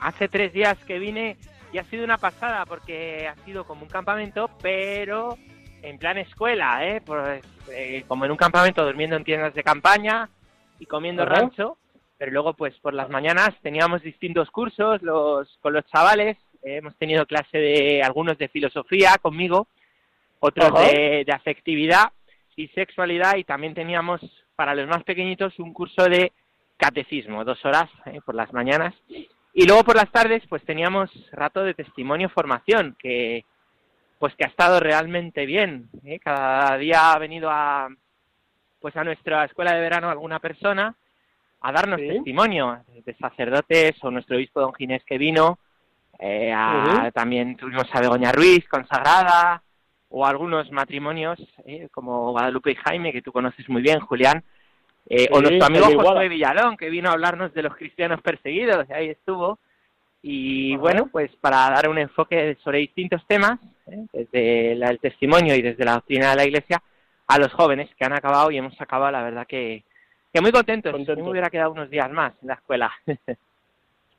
[0.00, 1.36] Hace tres días que vine
[1.72, 5.38] y ha sido una pasada porque ha sido como un campamento, pero
[5.82, 7.00] en plan escuela, ¿eh?
[7.00, 10.28] Pues, eh, como en un campamento durmiendo en tiendas de campaña
[10.80, 11.34] y comiendo Ajá.
[11.34, 11.76] rancho,
[12.18, 16.96] pero luego pues por las mañanas teníamos distintos cursos los, con los chavales, eh, hemos
[16.96, 19.68] tenido clase de algunos de filosofía conmigo,
[20.40, 22.10] otros de afectividad
[22.56, 24.20] y sexualidad y también teníamos
[24.56, 26.32] para los más pequeñitos un curso de
[26.76, 28.94] catecismo, dos horas eh, por las mañanas.
[29.54, 33.44] Y luego por las tardes pues teníamos rato de testimonio formación, que
[34.18, 35.88] pues que ha estado realmente bien.
[36.04, 36.18] ¿eh?
[36.20, 37.88] Cada día ha venido a
[38.80, 40.94] pues a nuestra escuela de verano alguna persona
[41.60, 42.08] a darnos Sí.
[42.08, 45.58] testimonio de sacerdotes o nuestro obispo don Ginés que vino,
[46.18, 49.62] eh, a- también tuvimos a Begoña Ruiz, consagrada,
[50.12, 54.44] o algunos matrimonios eh, como Guadalupe y Jaime, que tú conoces muy bien, Julián,
[55.08, 55.86] eh, o nuestro amigo.
[55.86, 59.58] Josué Villalón, que vino a hablarnos de los cristianos perseguidos, y ahí estuvo,
[60.22, 64.06] Y bueno, pues para dar un enfoque sobre distintos temas, ¿eh?
[64.12, 66.82] desde el testimonio y desde la doctrina de la Iglesia,
[67.26, 69.82] a los jóvenes que han acabado y hemos acabado, la verdad que,
[70.32, 70.94] que muy contentos.
[70.94, 72.92] me hubiera quedado unos días más en la escuela.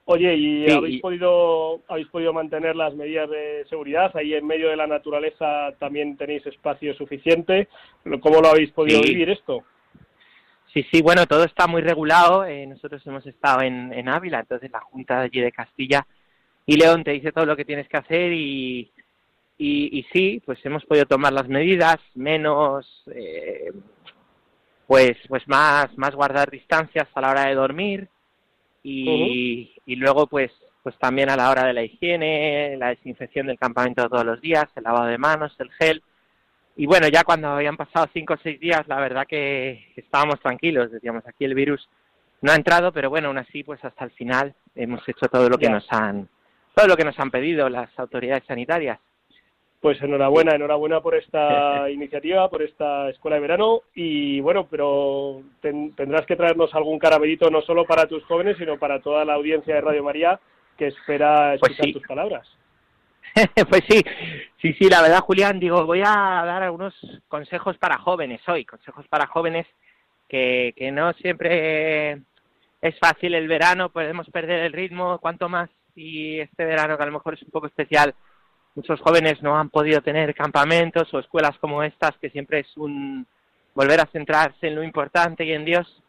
[0.06, 4.16] Oye, ¿y habéis podido habéis podido mantener las medidas de seguridad?
[4.16, 7.70] Ahí en medio de la naturaleza también tenéis espacio suficiente.
[8.22, 9.63] ¿Cómo lo habéis podido vivir esto?
[10.74, 12.46] Sí, sí, bueno, todo está muy regulado.
[12.46, 16.06] Eh, nosotros hemos estado en, en Ávila, entonces la Junta allí de Castilla
[16.66, 18.92] y León te dice todo lo que tienes que hacer y,
[19.58, 23.72] y, sí, pues hemos podido tomar las medidas, menos, eh,
[24.88, 28.10] pues, pues más, más guardar distancias a la hora de dormir
[28.84, 30.52] y, y luego pues,
[30.84, 34.65] pues también a la hora de la higiene, la desinfección del campamento todos los días,
[34.76, 36.04] el lavado de manos, el gel.
[36.76, 40.91] Y bueno, ya cuando habían pasado cinco o seis días, la verdad que estábamos tranquilos,
[40.91, 41.88] decíamos, aquí el virus
[42.41, 45.58] no ha entrado, pero bueno, aún así, pues hasta el final hemos hecho todo lo
[45.58, 46.28] que nos han,
[46.76, 49.00] todo lo que nos han pedido las autoridades sanitarias.
[49.84, 53.82] Pues enhorabuena, enhorabuena por esta iniciativa, por esta escuela de verano.
[53.93, 59.02] Y bueno, pero tendrás que traernos algún caramelito no solo para tus jóvenes, sino para
[59.02, 60.39] toda la audiencia de Radio María
[60.78, 62.48] que espera pues escuchar tus palabras.
[63.69, 64.02] pues sí,
[64.62, 66.93] sí, sí, la verdad, Julián, digo, voy a dar algunos
[67.28, 69.67] consejos para jóvenes hoy, consejos para jóvenes
[70.30, 72.22] que, que no siempre
[72.82, 77.08] es fácil el verano, podemos perder el ritmo, cuanto más y este verano que a
[77.08, 78.15] lo mejor es un poco especial
[78.76, 83.26] muchos jóvenes no han podido tener campamentos o escuelas como estas, que siempre es un
[83.76, 86.02] volver a centrarse en lo importante y en Dios.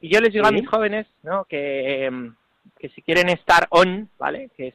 [0.00, 1.44] Y yo les digo a mis jóvenes, ¿no?
[1.44, 2.34] Que, em,
[2.78, 4.50] que si quieren estar on, ¿vale?
[4.56, 4.74] Que es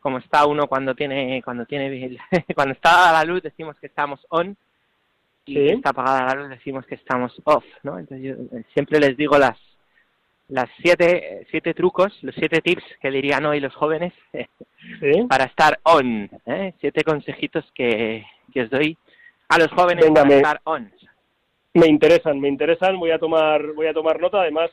[0.00, 2.18] como está uno cuando tiene cuando tiene
[2.54, 4.56] cuando está a la luz decimos que estamos on
[5.44, 7.98] y si está apagada la luz decimos que estamos off, ¿no?
[7.98, 9.58] Entonces yo siempre les digo las
[10.50, 14.12] las siete, siete trucos, los siete tips que dirían hoy los jóvenes
[15.28, 16.28] para estar on.
[16.46, 16.74] ¿eh?
[16.80, 18.96] Siete consejitos que, que, os doy
[19.48, 20.90] a los jóvenes para estar on.
[21.74, 22.98] Me interesan, me interesan.
[22.98, 24.40] Voy a tomar, voy a tomar nota.
[24.40, 24.70] Además,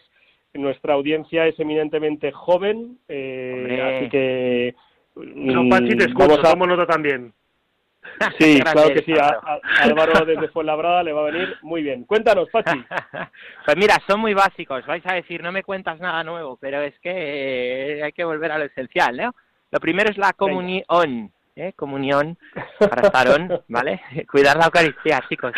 [0.53, 4.75] nuestra audiencia es eminentemente joven, eh, así que.
[5.15, 7.33] No, Pachi, te escucho, tomo nota también.
[8.39, 9.13] Sí, claro que sí.
[9.81, 12.03] Álvaro desde Fuenlabrada le va a venir muy bien.
[12.05, 12.83] Cuéntanos, Pachi.
[13.65, 14.85] pues mira, son muy básicos.
[14.85, 18.51] Vais a decir, no me cuentas nada nuevo, pero es que eh, hay que volver
[18.51, 19.35] a lo esencial, ¿no?
[19.71, 21.73] Lo primero es la comunión, ¿eh?
[21.75, 22.37] Comunión
[22.79, 23.09] para
[23.67, 24.01] ¿vale?
[24.31, 25.53] Cuidar la Eucaristía, chicos.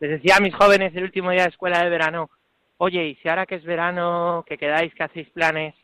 [0.00, 2.30] Les decía a mis jóvenes el último día de escuela de verano,
[2.76, 5.74] oye, y si ahora que es verano, que quedáis, que hacéis planes,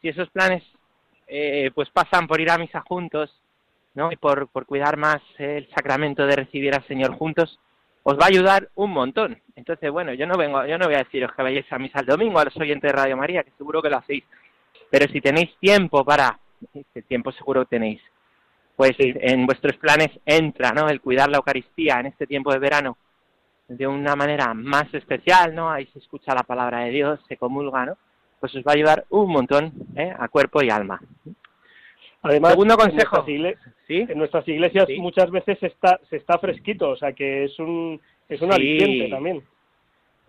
[0.00, 0.62] si esos planes
[1.26, 3.41] eh, pues pasan por ir a misa juntos,
[3.94, 4.10] ¿no?
[4.12, 7.58] y por, por cuidar más el sacramento de recibir al Señor juntos,
[8.02, 9.40] os va a ayudar un montón.
[9.54, 12.06] Entonces, bueno, yo no vengo, yo no voy a deciros que vayáis a misa el
[12.06, 14.24] domingo a los oyentes de Radio María, que seguro que lo hacéis.
[14.90, 16.38] Pero si tenéis tiempo para,
[16.74, 18.00] este tiempo seguro tenéis,
[18.76, 20.88] pues en vuestros planes entra, ¿no?
[20.88, 22.96] El cuidar la Eucaristía en este tiempo de verano
[23.68, 25.70] de una manera más especial, ¿no?
[25.70, 27.96] Ahí se escucha la palabra de Dios, se comulga, ¿no?
[28.40, 30.12] Pues os va a ayudar un montón ¿eh?
[30.18, 31.00] a cuerpo y alma.
[32.22, 33.24] Además, Segundo consejo.
[33.88, 38.40] En nuestras, iglesias muchas veces está, se está fresquito, o sea que es un, es
[38.40, 39.42] un aliciente también.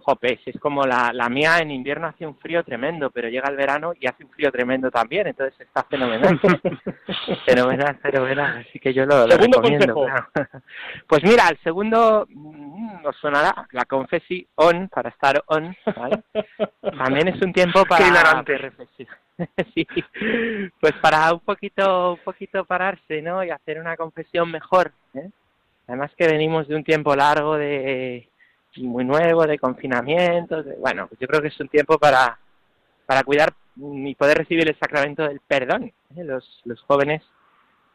[0.04, 3.56] Jope, es como la, la mía en invierno hace un frío tremendo, pero llega el
[3.56, 6.40] verano y hace un frío tremendo también, entonces está fenomenal.
[7.46, 10.06] fenomenal, fenomenal, así que yo lo, recomiendo.
[11.08, 16.24] Pues mira, el segundo mm, os sonará la confesión para estar on, ¿vale?
[16.98, 19.18] También es un tiempo para, reflexionar.
[19.74, 19.88] sí,
[20.80, 23.44] pues para un poquito, un poquito pararse, ¿no?
[23.44, 24.92] Y hacer una confesión mejor.
[25.14, 25.30] ¿eh?
[25.88, 28.30] Además que venimos de un tiempo largo de
[28.78, 30.64] muy nuevo, de confinamiento.
[30.80, 32.38] bueno, yo creo que es un tiempo para,
[33.06, 35.92] para cuidar y poder recibir el sacramento del perdón.
[36.16, 36.24] ¿eh?
[36.24, 37.22] Los, los jóvenes,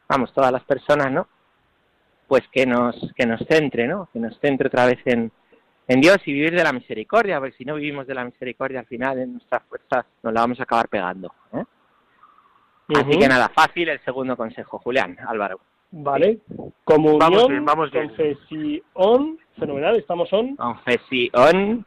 [0.09, 1.29] vamos, todas las personas, ¿no?
[2.27, 4.09] Pues que nos, que nos centre, ¿no?
[4.13, 5.33] Que nos centre otra vez en,
[5.89, 8.87] en Dios y vivir de la misericordia, porque si no vivimos de la misericordia al
[8.87, 11.33] final en nuestras fuerzas nos la vamos a acabar pegando.
[11.55, 11.65] ¿eh?
[12.95, 15.61] Así que nada, fácil el segundo consejo, Julián, Álvaro.
[15.91, 16.41] Vale,
[16.85, 18.09] comunión, vamos bien, vamos bien.
[18.09, 20.57] confesión, fenomenal, estamos on.
[20.57, 21.85] Confesión,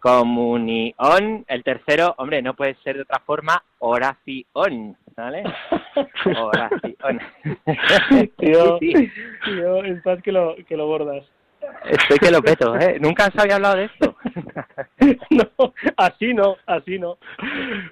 [0.00, 5.44] comunión, el tercero, hombre, no puede ser de otra forma, oración, ¿vale?
[6.38, 7.20] oración.
[8.36, 8.78] tío,
[9.44, 11.24] tío, estás que lo, que lo bordas.
[11.84, 12.98] Estoy que lo peto, ¿eh?
[13.00, 14.16] Nunca se había hablado de esto.
[15.30, 17.16] no, así no, así no.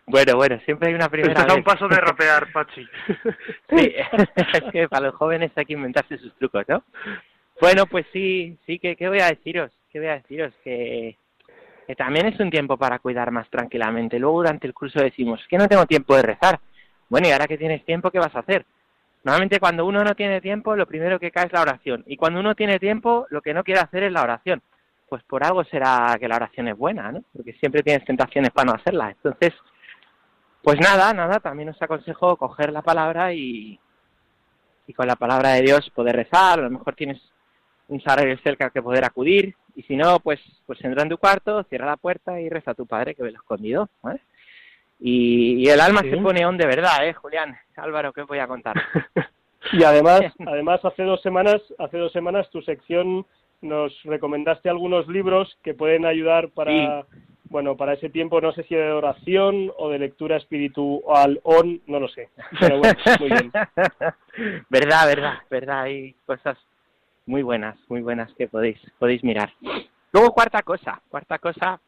[0.07, 2.87] Bueno, bueno, siempre hay una primera Esto es un paso de rapear, Pachi.
[3.71, 3.95] sí,
[4.37, 6.85] es que para los jóvenes hay que inventarse sus trucos, ¿no?
[7.63, 9.71] Bueno, pues sí, sí, que ¿qué voy a deciros?
[9.93, 10.53] ¿Qué voy a deciros?
[10.65, 11.17] Que,
[11.97, 14.19] también es un tiempo para cuidar más tranquilamente.
[14.19, 16.59] Luego durante el curso decimos que no tengo tiempo de rezar.
[17.09, 18.67] Bueno, y ahora que tienes tiempo, ¿qué vas a hacer?
[19.23, 22.03] Normalmente cuando uno no tiene tiempo, lo primero que cae es la oración.
[22.09, 24.61] Y cuando uno tiene tiempo, lo que no quiere hacer es la oración.
[25.09, 27.23] Pues por algo será que la oración es buena, ¿no?
[27.33, 29.11] Porque siempre tienes tentaciones para no hacerla.
[29.11, 29.55] Entonces,
[30.65, 33.79] pues nada, nada, también os aconsejo coger la palabra y,
[34.89, 36.59] y con la palabra de Dios poder rezar.
[36.59, 37.23] A lo mejor tienes
[37.93, 39.55] un sagrario cerca que poder acudir.
[39.77, 42.75] Y si no, pues, pues entra en tu cuarto, cierra la puerta y reza a
[42.75, 43.89] tu padre que ve lo escondido.
[44.03, 44.21] ¿vale?
[44.99, 47.57] Y, el alma se pone on de verdad, ¿eh, Julián?
[47.77, 48.77] Álvaro, ¿qué voy a contar?
[49.73, 53.27] y además, además hace dos semanas, hace dos semanas tu sección
[53.61, 57.07] nos recomendaste algunos libros que pueden ayudar para,
[57.45, 62.01] bueno, para ese tiempo, no sé si de oración o de lectura espiritual on, no
[62.01, 62.31] lo sé.
[62.59, 63.53] Pero bueno, muy bien.
[64.69, 66.59] verdad, verdad, verdad, hay cosas
[67.27, 69.53] muy buenas, muy buenas que podéis, podéis mirar.
[70.13, 71.81] Luego cuarta cosa, cuarta cosa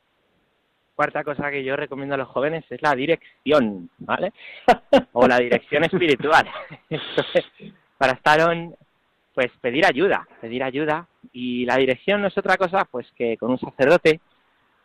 [0.95, 4.33] cuarta cosa que yo recomiendo a los jóvenes es la dirección, ¿vale?
[5.13, 6.49] o la dirección espiritual.
[7.99, 8.75] Para estar on,
[9.35, 11.07] pues pedir ayuda, pedir ayuda.
[11.33, 14.21] Y la dirección no es otra cosa, pues que con un sacerdote,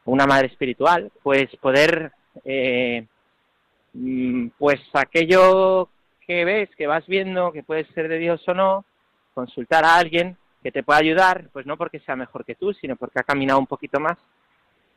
[0.06, 2.12] una madre espiritual, pues poder,
[2.44, 3.06] eh,
[3.94, 5.90] mm, pues aquello
[6.26, 8.86] que ves, que vas viendo, que puede ser de Dios o no,
[9.34, 12.96] consultar a alguien que te pueda ayudar, pues no porque sea mejor que tú, sino
[12.96, 14.18] porque ha caminado un poquito más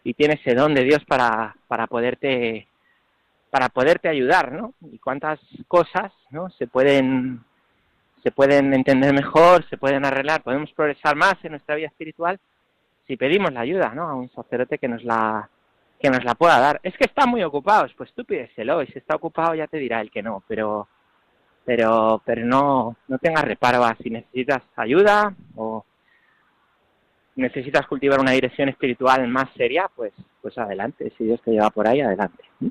[0.05, 2.67] y tiene ese don de Dios para, para poderte
[3.51, 4.73] para poderte ayudar, ¿no?
[4.91, 6.49] Y cuántas cosas, ¿no?
[6.51, 7.45] Se pueden
[8.23, 12.41] se pueden entender mejor, se pueden arreglar, podemos progresar más en nuestra vida espiritual
[13.07, 14.09] si pedimos la ayuda, ¿no?
[14.09, 15.49] A un sacerdote que nos la
[16.01, 16.81] que nos la pueda dar.
[16.83, 20.01] Es que están muy ocupados, pues tú pídeselo y si está ocupado ya te dirá
[20.01, 20.89] el que no, pero
[21.65, 25.85] pero pero no no tengas reparo a si necesitas ayuda o
[27.37, 31.87] necesitas cultivar una dirección espiritual más seria, pues, pues adelante, si Dios te lleva por
[31.87, 32.43] ahí, adelante.
[32.61, 32.69] ¿Mm?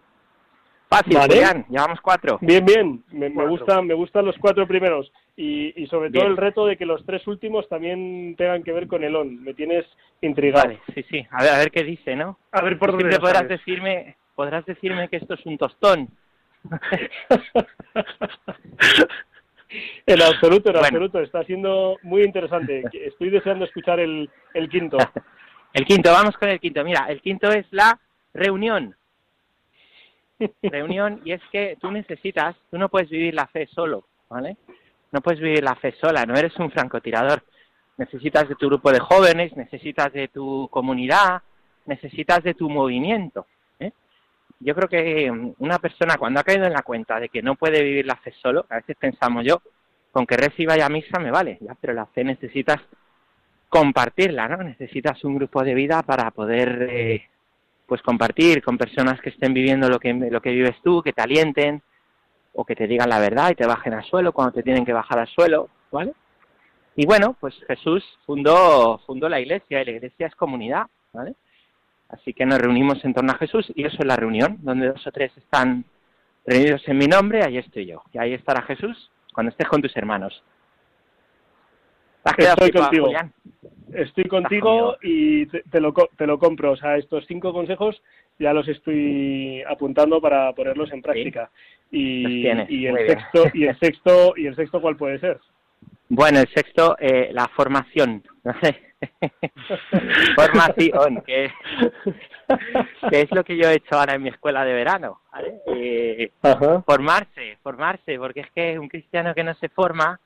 [0.87, 1.65] Fácil, vale.
[1.69, 2.37] llevamos cuatro.
[2.41, 6.65] Bien, bien, me, gustan, me gustan los cuatro primeros y, y sobre todo el reto
[6.65, 9.41] de que los tres últimos también tengan que ver con el on.
[9.41, 9.85] Me tienes
[10.19, 10.67] intrigado.
[10.67, 12.37] Vale, sí, sí, a ver, a ver qué dice, ¿no?
[12.51, 16.09] A ver por dónde podrás decirme, podrás decirme que esto es un tostón.
[20.13, 21.19] En absoluto, en absoluto.
[21.19, 22.83] Está siendo muy interesante.
[22.93, 24.97] Estoy deseando escuchar el, el quinto.
[25.73, 26.83] el quinto, vamos con el quinto.
[26.83, 27.99] Mira, el quinto es la
[28.33, 28.95] reunión.
[30.63, 34.57] Reunión, y es que tú necesitas, tú no puedes vivir la fe solo, ¿vale?
[35.11, 37.43] No puedes vivir la fe sola, no eres un francotirador.
[37.97, 41.43] Necesitas de tu grupo de jóvenes, necesitas de tu comunidad,
[41.85, 43.45] necesitas de tu movimiento
[44.61, 47.83] yo creo que una persona cuando ha caído en la cuenta de que no puede
[47.83, 49.61] vivir la fe solo, a veces pensamos yo,
[50.11, 52.81] con que reciba ya misa me vale, ya, pero la fe necesitas
[53.69, 54.57] compartirla, ¿no?
[54.63, 57.29] Necesitas un grupo de vida para poder, eh,
[57.85, 61.21] pues compartir con personas que estén viviendo lo que lo que vives tú, que te
[61.21, 61.81] alienten
[62.53, 64.93] o que te digan la verdad y te bajen al suelo cuando te tienen que
[64.93, 66.13] bajar al suelo, ¿vale?
[66.97, 71.35] Y bueno, pues Jesús fundó fundó la iglesia y la iglesia es comunidad, ¿vale?
[72.09, 75.07] Así que nos reunimos en torno a Jesús y eso es la reunión, donde dos
[75.07, 75.85] o tres están
[76.45, 78.03] reunidos en mi nombre, ahí estoy yo.
[78.11, 80.43] Y ahí estará Jesús cuando estés con tus hermanos.
[82.37, 83.11] Estoy contigo.
[83.93, 86.71] Estoy contigo y te, lo, te lo compro.
[86.71, 88.01] O sea, estos cinco consejos
[88.39, 91.49] ya los estoy apuntando para ponerlos en práctica.
[91.91, 95.39] Y, y, el sexto, y el sexto, y el sexto, ¿cuál puede ser?
[96.09, 98.23] Bueno, el sexto, eh, la formación.
[100.35, 101.51] formación, que,
[103.11, 105.21] es lo que yo he hecho ahora en mi escuela de verano.
[105.67, 106.31] Eh,
[106.85, 110.19] formarse, formarse, porque es que un cristiano que no se forma,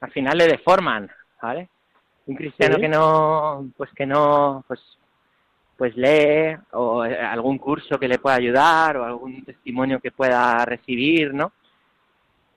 [0.00, 1.68] al final le deforman, ¿vale?
[2.26, 4.80] Un cristiano que no, pues que no, pues
[5.76, 10.64] pues lee o eh, algún curso que le pueda ayudar o algún testimonio que pueda
[10.64, 11.52] recibir, ¿no?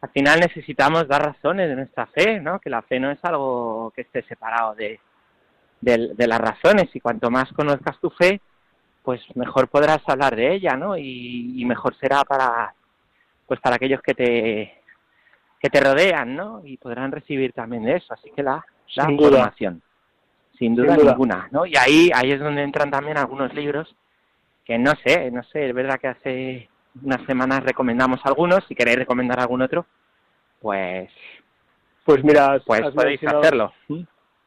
[0.05, 2.59] al final necesitamos dar razones de nuestra fe, ¿no?
[2.59, 4.99] Que la fe no es algo que esté separado de,
[5.85, 8.41] de, las razones y cuanto más conozcas tu fe,
[9.03, 10.97] pues mejor podrás hablar de ella, ¿no?
[10.97, 12.73] Y, mejor será para,
[13.45, 14.81] pues para aquellos que te,
[15.59, 16.61] que te rodean, ¿no?
[16.65, 18.13] Y podrán recibir también de eso.
[18.13, 18.65] Así que la,
[18.95, 19.81] la sin formación,
[20.57, 21.65] sin duda, ninguna, ¿no?
[21.65, 23.95] Y ahí, ahí es donde entran también algunos libros
[24.65, 26.69] que no sé, no sé, es verdad que hace
[27.03, 29.85] unas semanas recomendamos algunos, si queréis recomendar algún otro,
[30.59, 31.11] pues
[32.03, 33.73] pues mira, pues podéis hacerlo.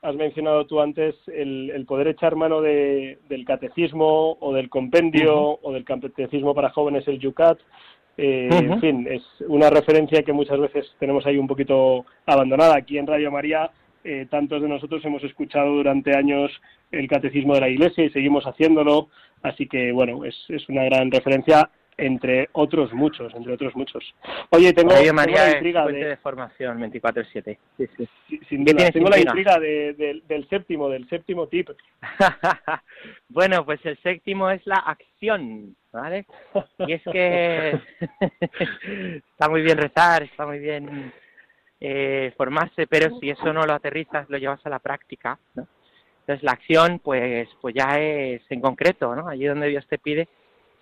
[0.01, 5.73] Has mencionado tú antes el, poder echar mano de, del catecismo o del compendio o
[5.73, 7.59] del catecismo para jóvenes, el Yucat.
[8.17, 12.77] Eh, En fin, es una referencia que muchas veces tenemos ahí un poquito abandonada.
[12.77, 13.71] Aquí en Radio María,
[14.05, 16.53] eh, tantos de nosotros hemos escuchado durante años
[16.93, 19.09] el catecismo de la Iglesia y seguimos haciéndolo.
[19.43, 24.15] Así que, bueno, es, es una gran referencia entre otros muchos, entre otros muchos.
[24.51, 27.59] Oye, tengo, tengo María la intriga de, de formación 24/7.
[27.77, 28.09] Sí, sí.
[28.29, 29.55] sí, sin ¿Qué duda, tienes tengo la intriga?
[29.57, 31.71] intriga de- de- del séptimo, del séptimo tip.
[33.29, 36.25] bueno, pues el séptimo es la acción, ¿vale?
[36.87, 37.79] Y es que
[39.17, 41.13] está muy bien rezar, está muy bien
[41.81, 45.67] eh, formarse, pero si eso no lo aterrizas, lo llevas a la práctica, ¿no?
[46.21, 49.29] Entonces la acción, pues, pues ya es en concreto, ¿no?
[49.29, 50.29] Allí donde Dios te pide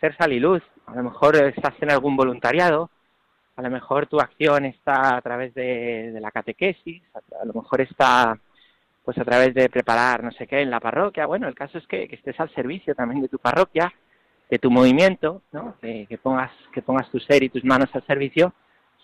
[0.00, 0.62] ser sal y luz.
[0.86, 2.90] A lo mejor estás en algún voluntariado,
[3.56, 8.38] a lo mejor tu acción está a través de, la catequesis, a, lo mejor está
[9.04, 11.26] pues a través de preparar no sé qué en la parroquia.
[11.26, 13.92] Bueno, el caso es que, que estés al servicio también de tu parroquia,
[14.50, 15.76] de tu movimiento, ¿no?
[15.80, 18.52] Que, que pongas que pongas tu ser y tus manos al servicio,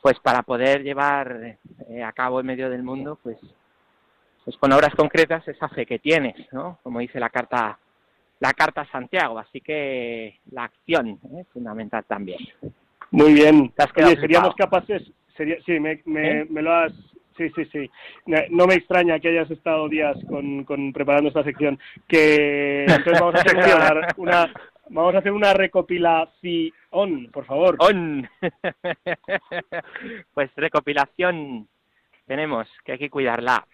[0.02, 1.56] pues para poder llevar
[1.88, 3.38] eh, a cabo en medio del mundo, pues
[4.44, 6.78] pues con obras concretas esa fe que tienes, ¿no?
[6.82, 7.78] Como dice la carta
[8.42, 12.40] la carta a Santiago, así que la acción es fundamental también.
[13.12, 13.72] Muy bien.
[13.96, 15.00] Oye, seríamos capaces,
[15.36, 16.46] sería, sí, me, me, ¿Eh?
[16.50, 16.92] me lo has,
[17.36, 17.88] sí, sí, sí.
[18.26, 21.78] No- me extraña que hayas estado días con, con preparando esta sección.
[22.08, 24.52] Que entonces vamos a hacer una, una-
[24.88, 27.76] vamos a hacer una recopilación, por favor.
[27.78, 28.28] On.
[30.34, 31.68] pues recopilación
[32.26, 33.64] tenemos que hay que cuidar la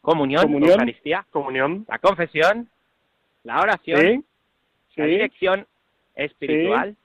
[0.00, 0.70] comunión, Comunión.
[0.72, 1.84] Eucaristía, Comunión.
[1.88, 2.68] la confesión,
[3.44, 4.24] la oración,
[4.94, 5.66] Sí, la dirección
[6.14, 6.96] espiritual.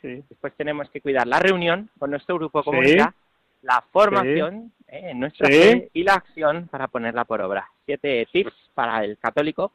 [0.00, 0.22] sí.
[0.28, 3.14] Después tenemos que cuidar la reunión con nuestro grupo comunidad,
[3.62, 7.68] la formación eh, en nuestra fe y la acción para ponerla por obra.
[7.86, 9.72] Siete tips para el católico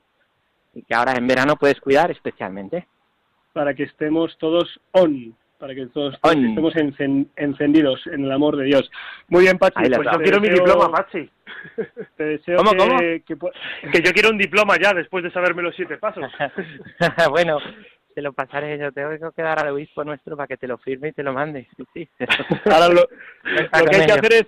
[0.73, 2.87] y que ahora en verano puedes cuidar especialmente.
[3.51, 8.65] Para que estemos todos on, para que todos estemos encen- encendidos en el amor de
[8.65, 8.91] Dios.
[9.29, 9.75] Muy bien, Pachi.
[9.75, 11.29] Pues Yo quiero mi diploma, Pachi.
[12.17, 12.99] Te deseo ¿Cómo, que, cómo?
[12.99, 16.29] que Que yo quiero un diploma ya después de saberme los siete pasos.
[17.29, 17.59] bueno,
[18.13, 21.07] te lo pasaré, yo tengo que dar al obispo nuestro para que te lo firme
[21.07, 21.69] y te lo mande.
[21.77, 22.09] Sí, sí.
[22.65, 22.95] Ahora lo,
[23.43, 24.45] lo que hay que hacer es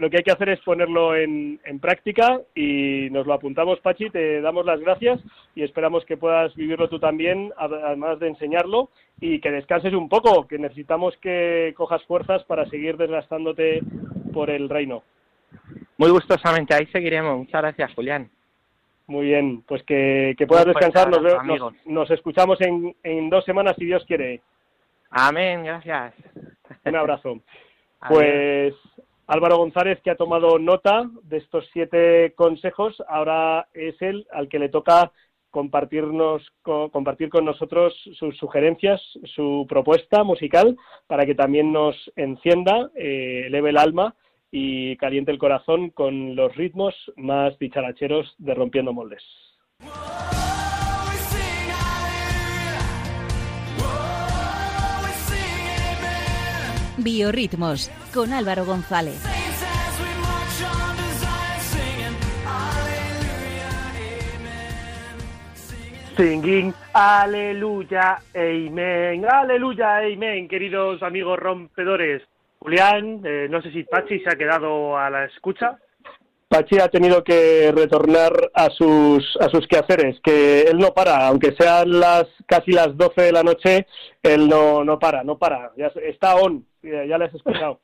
[0.00, 4.08] lo que hay que hacer es ponerlo en, en práctica y nos lo apuntamos, Pachi,
[4.10, 5.20] te damos las gracias
[5.54, 8.88] y esperamos que puedas vivirlo tú también, ad- además de enseñarlo,
[9.20, 13.82] y que descanses un poco, que necesitamos que cojas fuerzas para seguir desgastándote
[14.32, 15.02] por el reino.
[15.98, 17.36] Muy gustosamente, ahí seguiremos.
[17.38, 18.30] Muchas gracias, Julián.
[19.06, 23.44] Muy bien, pues que, que puedas fuerte descansar, nos, nos, nos escuchamos en, en dos
[23.44, 24.40] semanas si Dios quiere.
[25.10, 26.14] Amén, gracias.
[26.84, 27.40] Un abrazo.
[28.08, 28.72] Pues
[29.30, 34.58] Álvaro González, que ha tomado nota de estos siete consejos, ahora es él al que
[34.58, 35.12] le toca
[35.50, 39.00] compartirnos, co- compartir con nosotros sus sugerencias,
[39.36, 40.76] su propuesta musical,
[41.06, 44.16] para que también nos encienda, eh, eleve el alma
[44.50, 49.22] y caliente el corazón con los ritmos más dicharacheros de Rompiendo Moldes.
[57.02, 59.20] Biorritmos con Álvaro González.
[66.16, 72.22] Singing, aleluya, amen, aleluya, amen, queridos amigos rompedores.
[72.58, 75.78] Julián, eh, no sé si Pachi se ha quedado a la escucha.
[76.48, 81.54] Pachi ha tenido que retornar a sus, a sus quehaceres, que él no para, aunque
[81.58, 83.86] sean las casi las 12 de la noche,
[84.22, 87.80] él no, no para, no para, ya está on, ya, ya le has escuchado.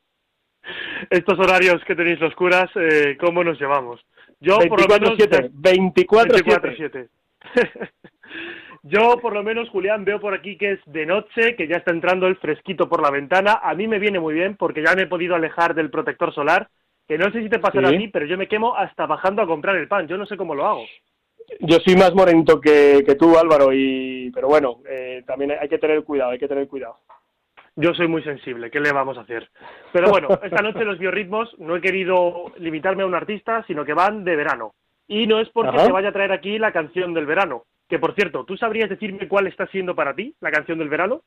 [1.10, 4.04] Estos horarios que tenéis los curas, eh, ¿cómo nos llevamos?
[4.40, 7.08] Yo por lo menos 24-7, 24-7.
[7.54, 7.90] 24/7.
[8.82, 11.90] Yo, por lo menos, Julián, veo por aquí que es de noche, que ya está
[11.90, 13.60] entrando el fresquito por la ventana.
[13.62, 16.68] A mí me viene muy bien porque ya me he podido alejar del protector solar,
[17.08, 17.94] que no sé si te pasará Sí.
[17.96, 20.06] a ti, pero yo me quemo hasta bajando a comprar el pan.
[20.06, 20.84] Yo no sé cómo lo hago.
[21.60, 25.78] Yo soy más morenito que, que tú, Álvaro, y, pero bueno, eh, también hay que
[25.78, 26.98] tener cuidado, hay que tener cuidado.
[27.78, 29.50] Yo soy muy sensible, ¿qué le vamos a hacer?
[29.92, 33.92] Pero bueno, esta noche los biorritmos no he querido limitarme a un artista, sino que
[33.92, 34.72] van de verano.
[35.06, 35.86] Y no es porque Ajá.
[35.86, 37.64] te vaya a traer aquí la canción del verano.
[37.86, 41.22] Que por cierto, ¿tú sabrías decirme cuál está siendo para ti la canción del verano?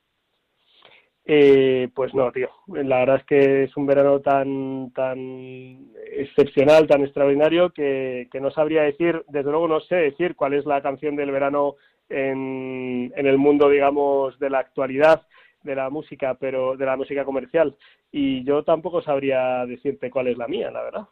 [1.24, 2.50] Eh, pues no, tío.
[2.68, 8.50] La verdad es que es un verano tan, tan excepcional, tan extraordinario, que, que no
[8.50, 11.76] sabría decir, desde luego no sé decir cuál es la canción del verano
[12.10, 15.22] en, en el mundo, digamos, de la actualidad
[15.64, 17.76] de la música, pero de la música comercial.
[18.12, 21.08] Y yo tampoco sabría decirte cuál es la mía, la verdad.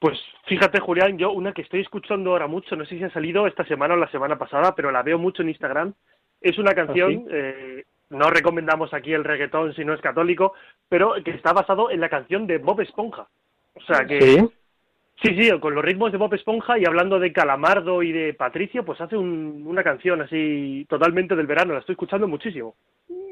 [0.00, 3.46] Pues fíjate, Julián, yo una que estoy escuchando ahora mucho, no sé si ha salido
[3.46, 5.92] esta semana o la semana pasada, pero la veo mucho en Instagram.
[6.40, 10.52] Es una canción, ¿Ah, eh, no recomendamos aquí el reggaetón si no es católico,
[10.88, 13.26] pero que está basado en la canción de Bob Esponja.
[13.74, 14.48] O sea que Sí.
[15.20, 18.84] Sí, sí, con los ritmos de Bob Esponja y hablando de Calamardo y de Patricio,
[18.84, 22.76] pues hace un- una canción así totalmente del verano, la estoy escuchando muchísimo.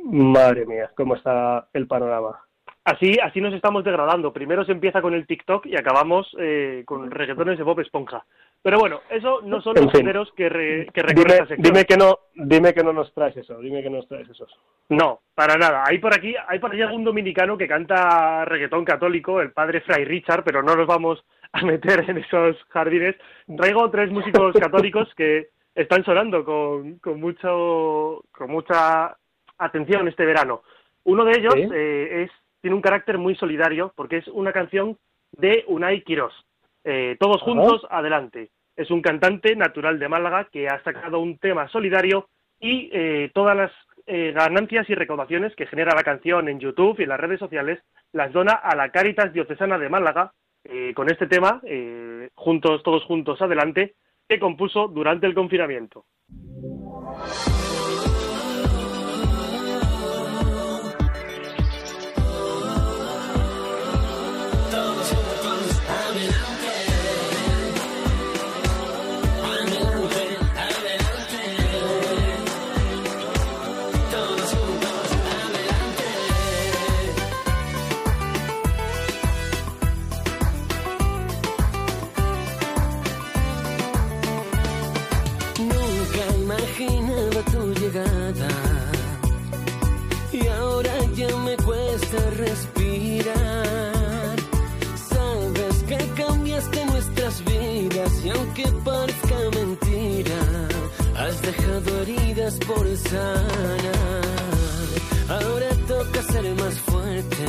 [0.08, 2.40] Madre mía, cómo está el panorama.
[2.84, 4.32] Así, así nos estamos degradando.
[4.32, 8.24] Primero se empieza con el TikTok y acabamos eh, con reggaetones de Bob Esponja.
[8.62, 11.62] Pero bueno, eso no son los géneros que, re, que dime, esta sección.
[11.62, 14.46] Dime que, no, dime que no nos traes eso, dime que no nos traes eso.
[14.88, 15.82] No, para nada.
[15.84, 20.04] Hay por aquí, hay por allí algún dominicano que canta reggaetón católico, el padre Fray
[20.04, 23.16] Richard, pero no nos vamos a meter en esos jardines.
[23.56, 29.16] Traigo tres músicos católicos que están sonando con, con, mucho, con mucha
[29.58, 30.62] atención este verano.
[31.04, 32.30] Uno de ellos eh, es
[32.60, 34.98] tiene un carácter muy solidario porque es una canción
[35.30, 36.34] de Unai Quirós.
[36.82, 38.50] Eh, todos juntos, adelante.
[38.76, 42.28] Es un cantante natural de Málaga que ha sacado un tema solidario
[42.58, 43.72] y eh, todas las
[44.06, 47.80] eh, ganancias y recaudaciones que genera la canción en YouTube y en las redes sociales
[48.12, 50.32] las dona a la Caritas Diocesana de Málaga
[50.96, 51.60] con este tema,
[52.34, 53.94] juntos, todos juntos, adelante,
[54.28, 56.06] que compuso durante el confinamiento.
[98.56, 100.40] Aunque parezca mentira,
[101.16, 104.22] has dejado heridas por sanar.
[105.28, 107.44] Ahora toca ser más fuerte,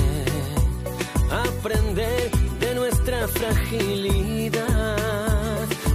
[1.32, 4.58] aprender de nuestra fragilidad,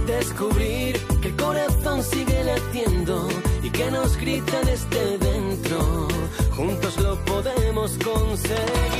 [0.07, 3.27] descubrir que el corazón sigue latiendo
[3.61, 6.07] y que nos grita desde dentro.
[6.55, 8.92] Juntos lo podemos conseguir.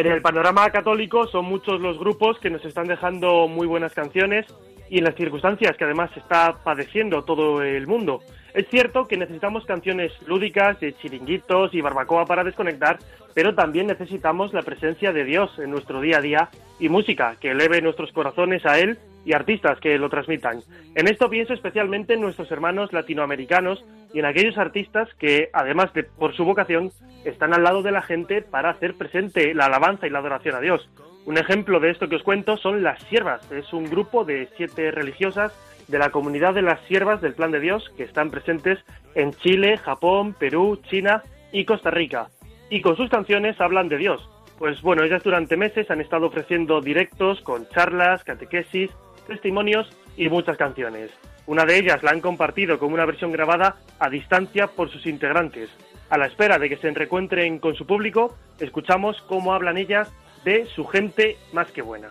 [0.00, 4.46] En el panorama católico son muchos los grupos que nos están dejando muy buenas canciones
[4.88, 8.20] y en las circunstancias que además está padeciendo todo el mundo.
[8.54, 12.98] Es cierto que necesitamos canciones lúdicas, de chiringuitos y barbacoa para desconectar,
[13.34, 16.48] pero también necesitamos la presencia de Dios en nuestro día a día
[16.78, 20.62] y música que eleve nuestros corazones a Él y artistas que lo transmitan.
[20.94, 26.04] En esto pienso especialmente en nuestros hermanos latinoamericanos y en aquellos artistas que, además de
[26.04, 26.90] por su vocación,
[27.24, 30.60] están al lado de la gente para hacer presente la alabanza y la adoración a
[30.60, 30.88] Dios.
[31.26, 33.48] Un ejemplo de esto que os cuento son las siervas.
[33.52, 35.52] Es un grupo de siete religiosas
[35.90, 38.78] de la comunidad de las siervas del Plan de Dios que están presentes
[39.14, 41.22] en Chile, Japón, Perú, China
[41.52, 42.28] y Costa Rica.
[42.70, 44.28] Y con sus canciones hablan de Dios.
[44.58, 48.90] Pues bueno, ellas durante meses han estado ofreciendo directos con charlas, catequesis,
[49.26, 51.10] testimonios y muchas canciones.
[51.46, 55.70] Una de ellas la han compartido como una versión grabada a distancia por sus integrantes.
[56.10, 60.12] A la espera de que se reencuentren con su público, escuchamos cómo hablan ellas
[60.44, 62.10] de su gente más que buena.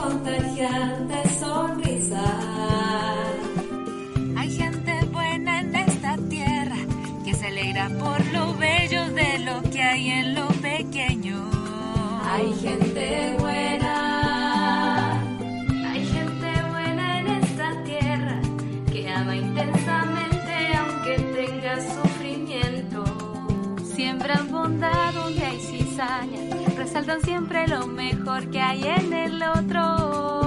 [0.00, 2.22] Contagiante sonrisa.
[4.36, 6.76] Hay gente buena en esta tierra
[7.24, 11.38] que se alegra por lo bello de lo que hay en lo pequeño.
[12.32, 15.12] Hay gente buena,
[15.92, 18.40] hay gente buena en esta tierra
[18.92, 23.04] que ama intensamente aunque tenga sufrimiento.
[23.94, 26.39] Siembran bondad donde hay cizaña,
[26.90, 30.39] resaltan siempre lo mejor que hay en el otro.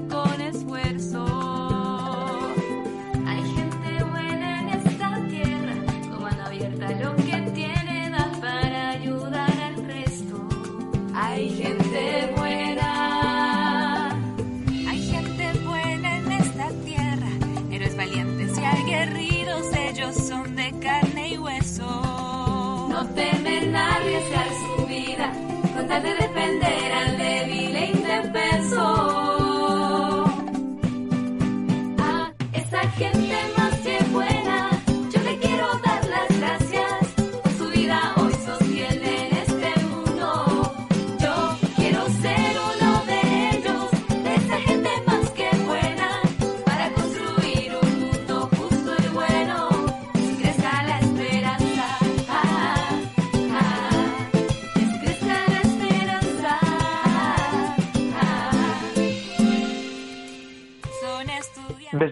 [0.00, 1.24] con esfuerzo.
[3.26, 5.74] Hay gente buena en esta tierra,
[6.10, 10.48] como han abierta lo que tiene, da para ayudar al resto.
[11.14, 14.10] Hay gente buena.
[14.86, 17.28] Hay gente buena en esta tierra,
[17.70, 22.88] héroes valientes y aguerridos, ellos son de carne y hueso.
[22.90, 25.32] No temen arriesgar su vida,
[25.74, 27.15] con tal de defender al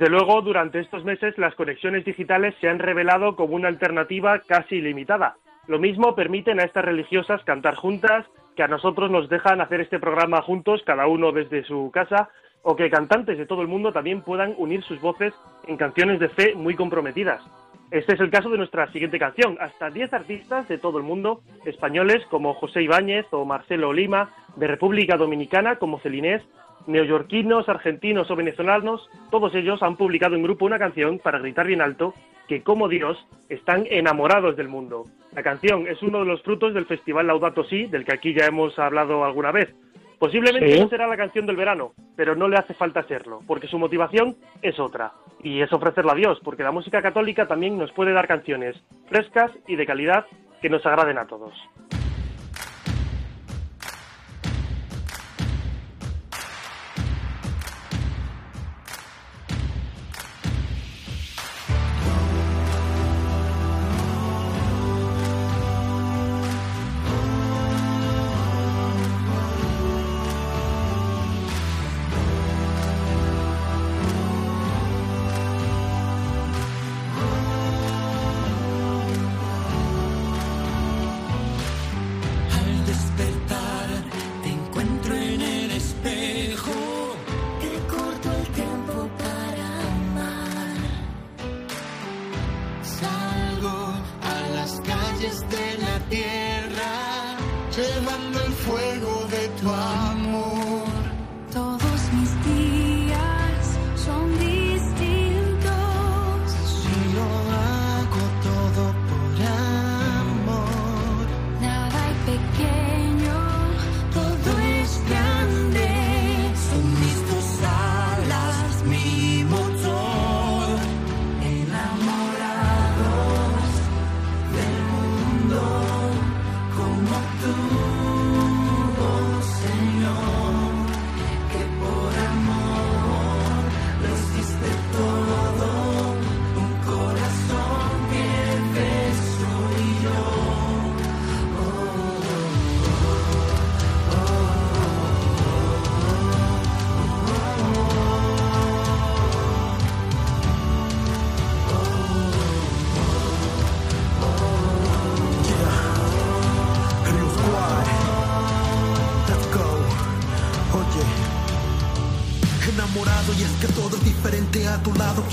[0.05, 4.75] Desde luego, durante estos meses las conexiones digitales se han revelado como una alternativa casi
[4.75, 5.37] ilimitada.
[5.67, 9.99] Lo mismo permiten a estas religiosas cantar juntas, que a nosotros nos dejan hacer este
[9.99, 12.29] programa juntos, cada uno desde su casa,
[12.63, 15.33] o que cantantes de todo el mundo también puedan unir sus voces
[15.67, 17.43] en canciones de fe muy comprometidas.
[17.91, 19.57] Este es el caso de nuestra siguiente canción.
[19.59, 24.67] Hasta 10 artistas de todo el mundo, españoles como José Ibáñez o Marcelo Lima, de
[24.67, 26.43] República Dominicana como Celinés,
[26.87, 31.80] neoyorquinos, argentinos o venezolanos, todos ellos han publicado en grupo una canción para gritar bien
[31.80, 32.14] alto
[32.49, 33.16] que, como Dios,
[33.49, 35.05] están enamorados del mundo.
[35.35, 38.47] La canción es uno de los frutos del Festival Laudato Si, del que aquí ya
[38.47, 39.74] hemos hablado alguna vez.
[40.18, 40.80] Posiblemente Sí.
[40.80, 44.37] no será la canción del verano, pero no le hace falta serlo, porque su motivación
[44.62, 45.12] es otra,
[45.43, 48.76] y es ofrecerla a Dios, porque la música católica también nos puede dar canciones
[49.09, 50.26] frescas y de calidad
[50.62, 51.53] que nos agraden a todos.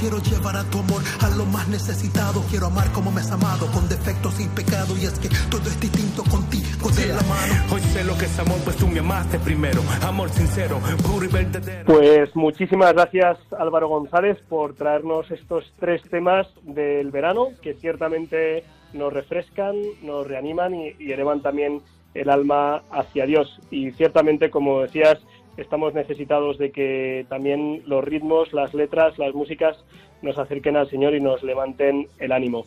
[0.01, 2.41] Quiero llevar a tu amor a lo más necesitado.
[2.49, 4.97] Quiero amar como me has amado, con defectos sin pecado.
[4.97, 7.53] Y es que todo es distinto contigo de la mano.
[7.71, 9.79] Hoy sé lo que es amor, pues tú me amaste primero.
[10.01, 11.85] Amor sincero, puro y verdadero.
[11.85, 19.13] Pues muchísimas gracias Álvaro González por traernos estos tres temas del verano que ciertamente nos
[19.13, 21.79] refrescan, nos reaniman y, y elevan también
[22.15, 23.59] el alma hacia Dios.
[23.69, 25.19] Y ciertamente, como decías,
[25.57, 29.77] estamos necesitados de que también los ritmos, las letras, las músicas
[30.21, 32.65] nos acerquen al Señor y nos levanten el ánimo.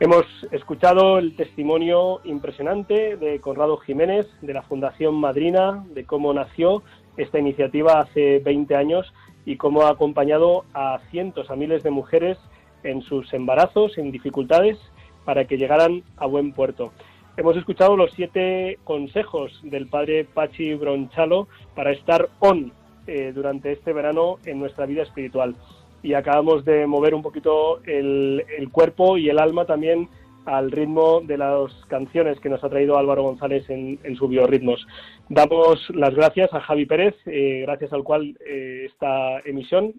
[0.00, 6.82] Hemos escuchado el testimonio impresionante de Conrado Jiménez, de la Fundación Madrina, de cómo nació
[7.16, 9.12] esta iniciativa hace 20 años
[9.44, 12.38] y cómo ha acompañado a cientos, a miles de mujeres
[12.82, 14.78] en sus embarazos, en dificultades,
[15.24, 16.92] para que llegaran a buen puerto.
[17.34, 22.72] Hemos escuchado los siete consejos del padre Pachi Bronchalo para estar on
[23.06, 25.54] eh, durante este verano en nuestra vida espiritual.
[26.02, 30.10] Y acabamos de mover un poquito el, cuerpo y el alma también
[30.44, 34.86] al ritmo de las canciones que nos ha traído Álvaro González en, en su biorritmos.
[35.30, 39.94] Damos las gracias a Javi Pérez, eh, gracias al cual eh, esta emisión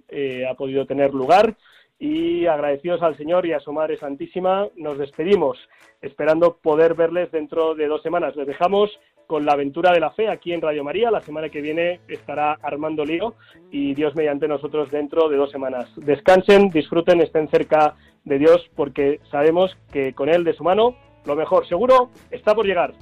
[0.48, 1.56] ha podido tener lugar
[2.00, 5.58] y agradecidos al Señor y a su Madre Santísima, nos despedimos,
[6.02, 8.36] esperando poder verles dentro de dos semanas.
[8.36, 8.92] Les dejamos
[9.28, 11.12] con la aventura de la fe aquí en Radio María.
[11.12, 13.36] La semana que viene estará Armando Lío
[13.72, 15.92] y Dios mediante nosotros dentro de dos semanas.
[15.96, 21.36] Descansen, disfruten, estén cerca de Dios porque sabemos que con Él de su mano lo
[21.36, 22.94] mejor seguro está por llegar.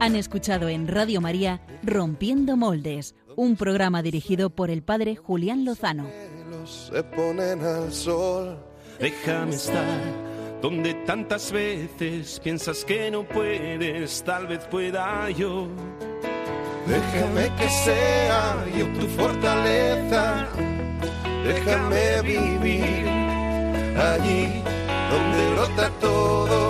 [0.00, 6.06] Han escuchado en Radio María Rompiendo Moldes, un programa dirigido por el padre Julián Lozano.
[6.64, 8.58] se ponen al sol.
[8.98, 9.84] Déjame estar
[10.62, 15.68] donde tantas veces piensas que no puedes, tal vez pueda yo.
[16.86, 20.48] Déjame que sea yo tu fortaleza.
[21.44, 23.06] Déjame vivir
[23.98, 24.62] allí
[25.10, 26.69] donde brota todo,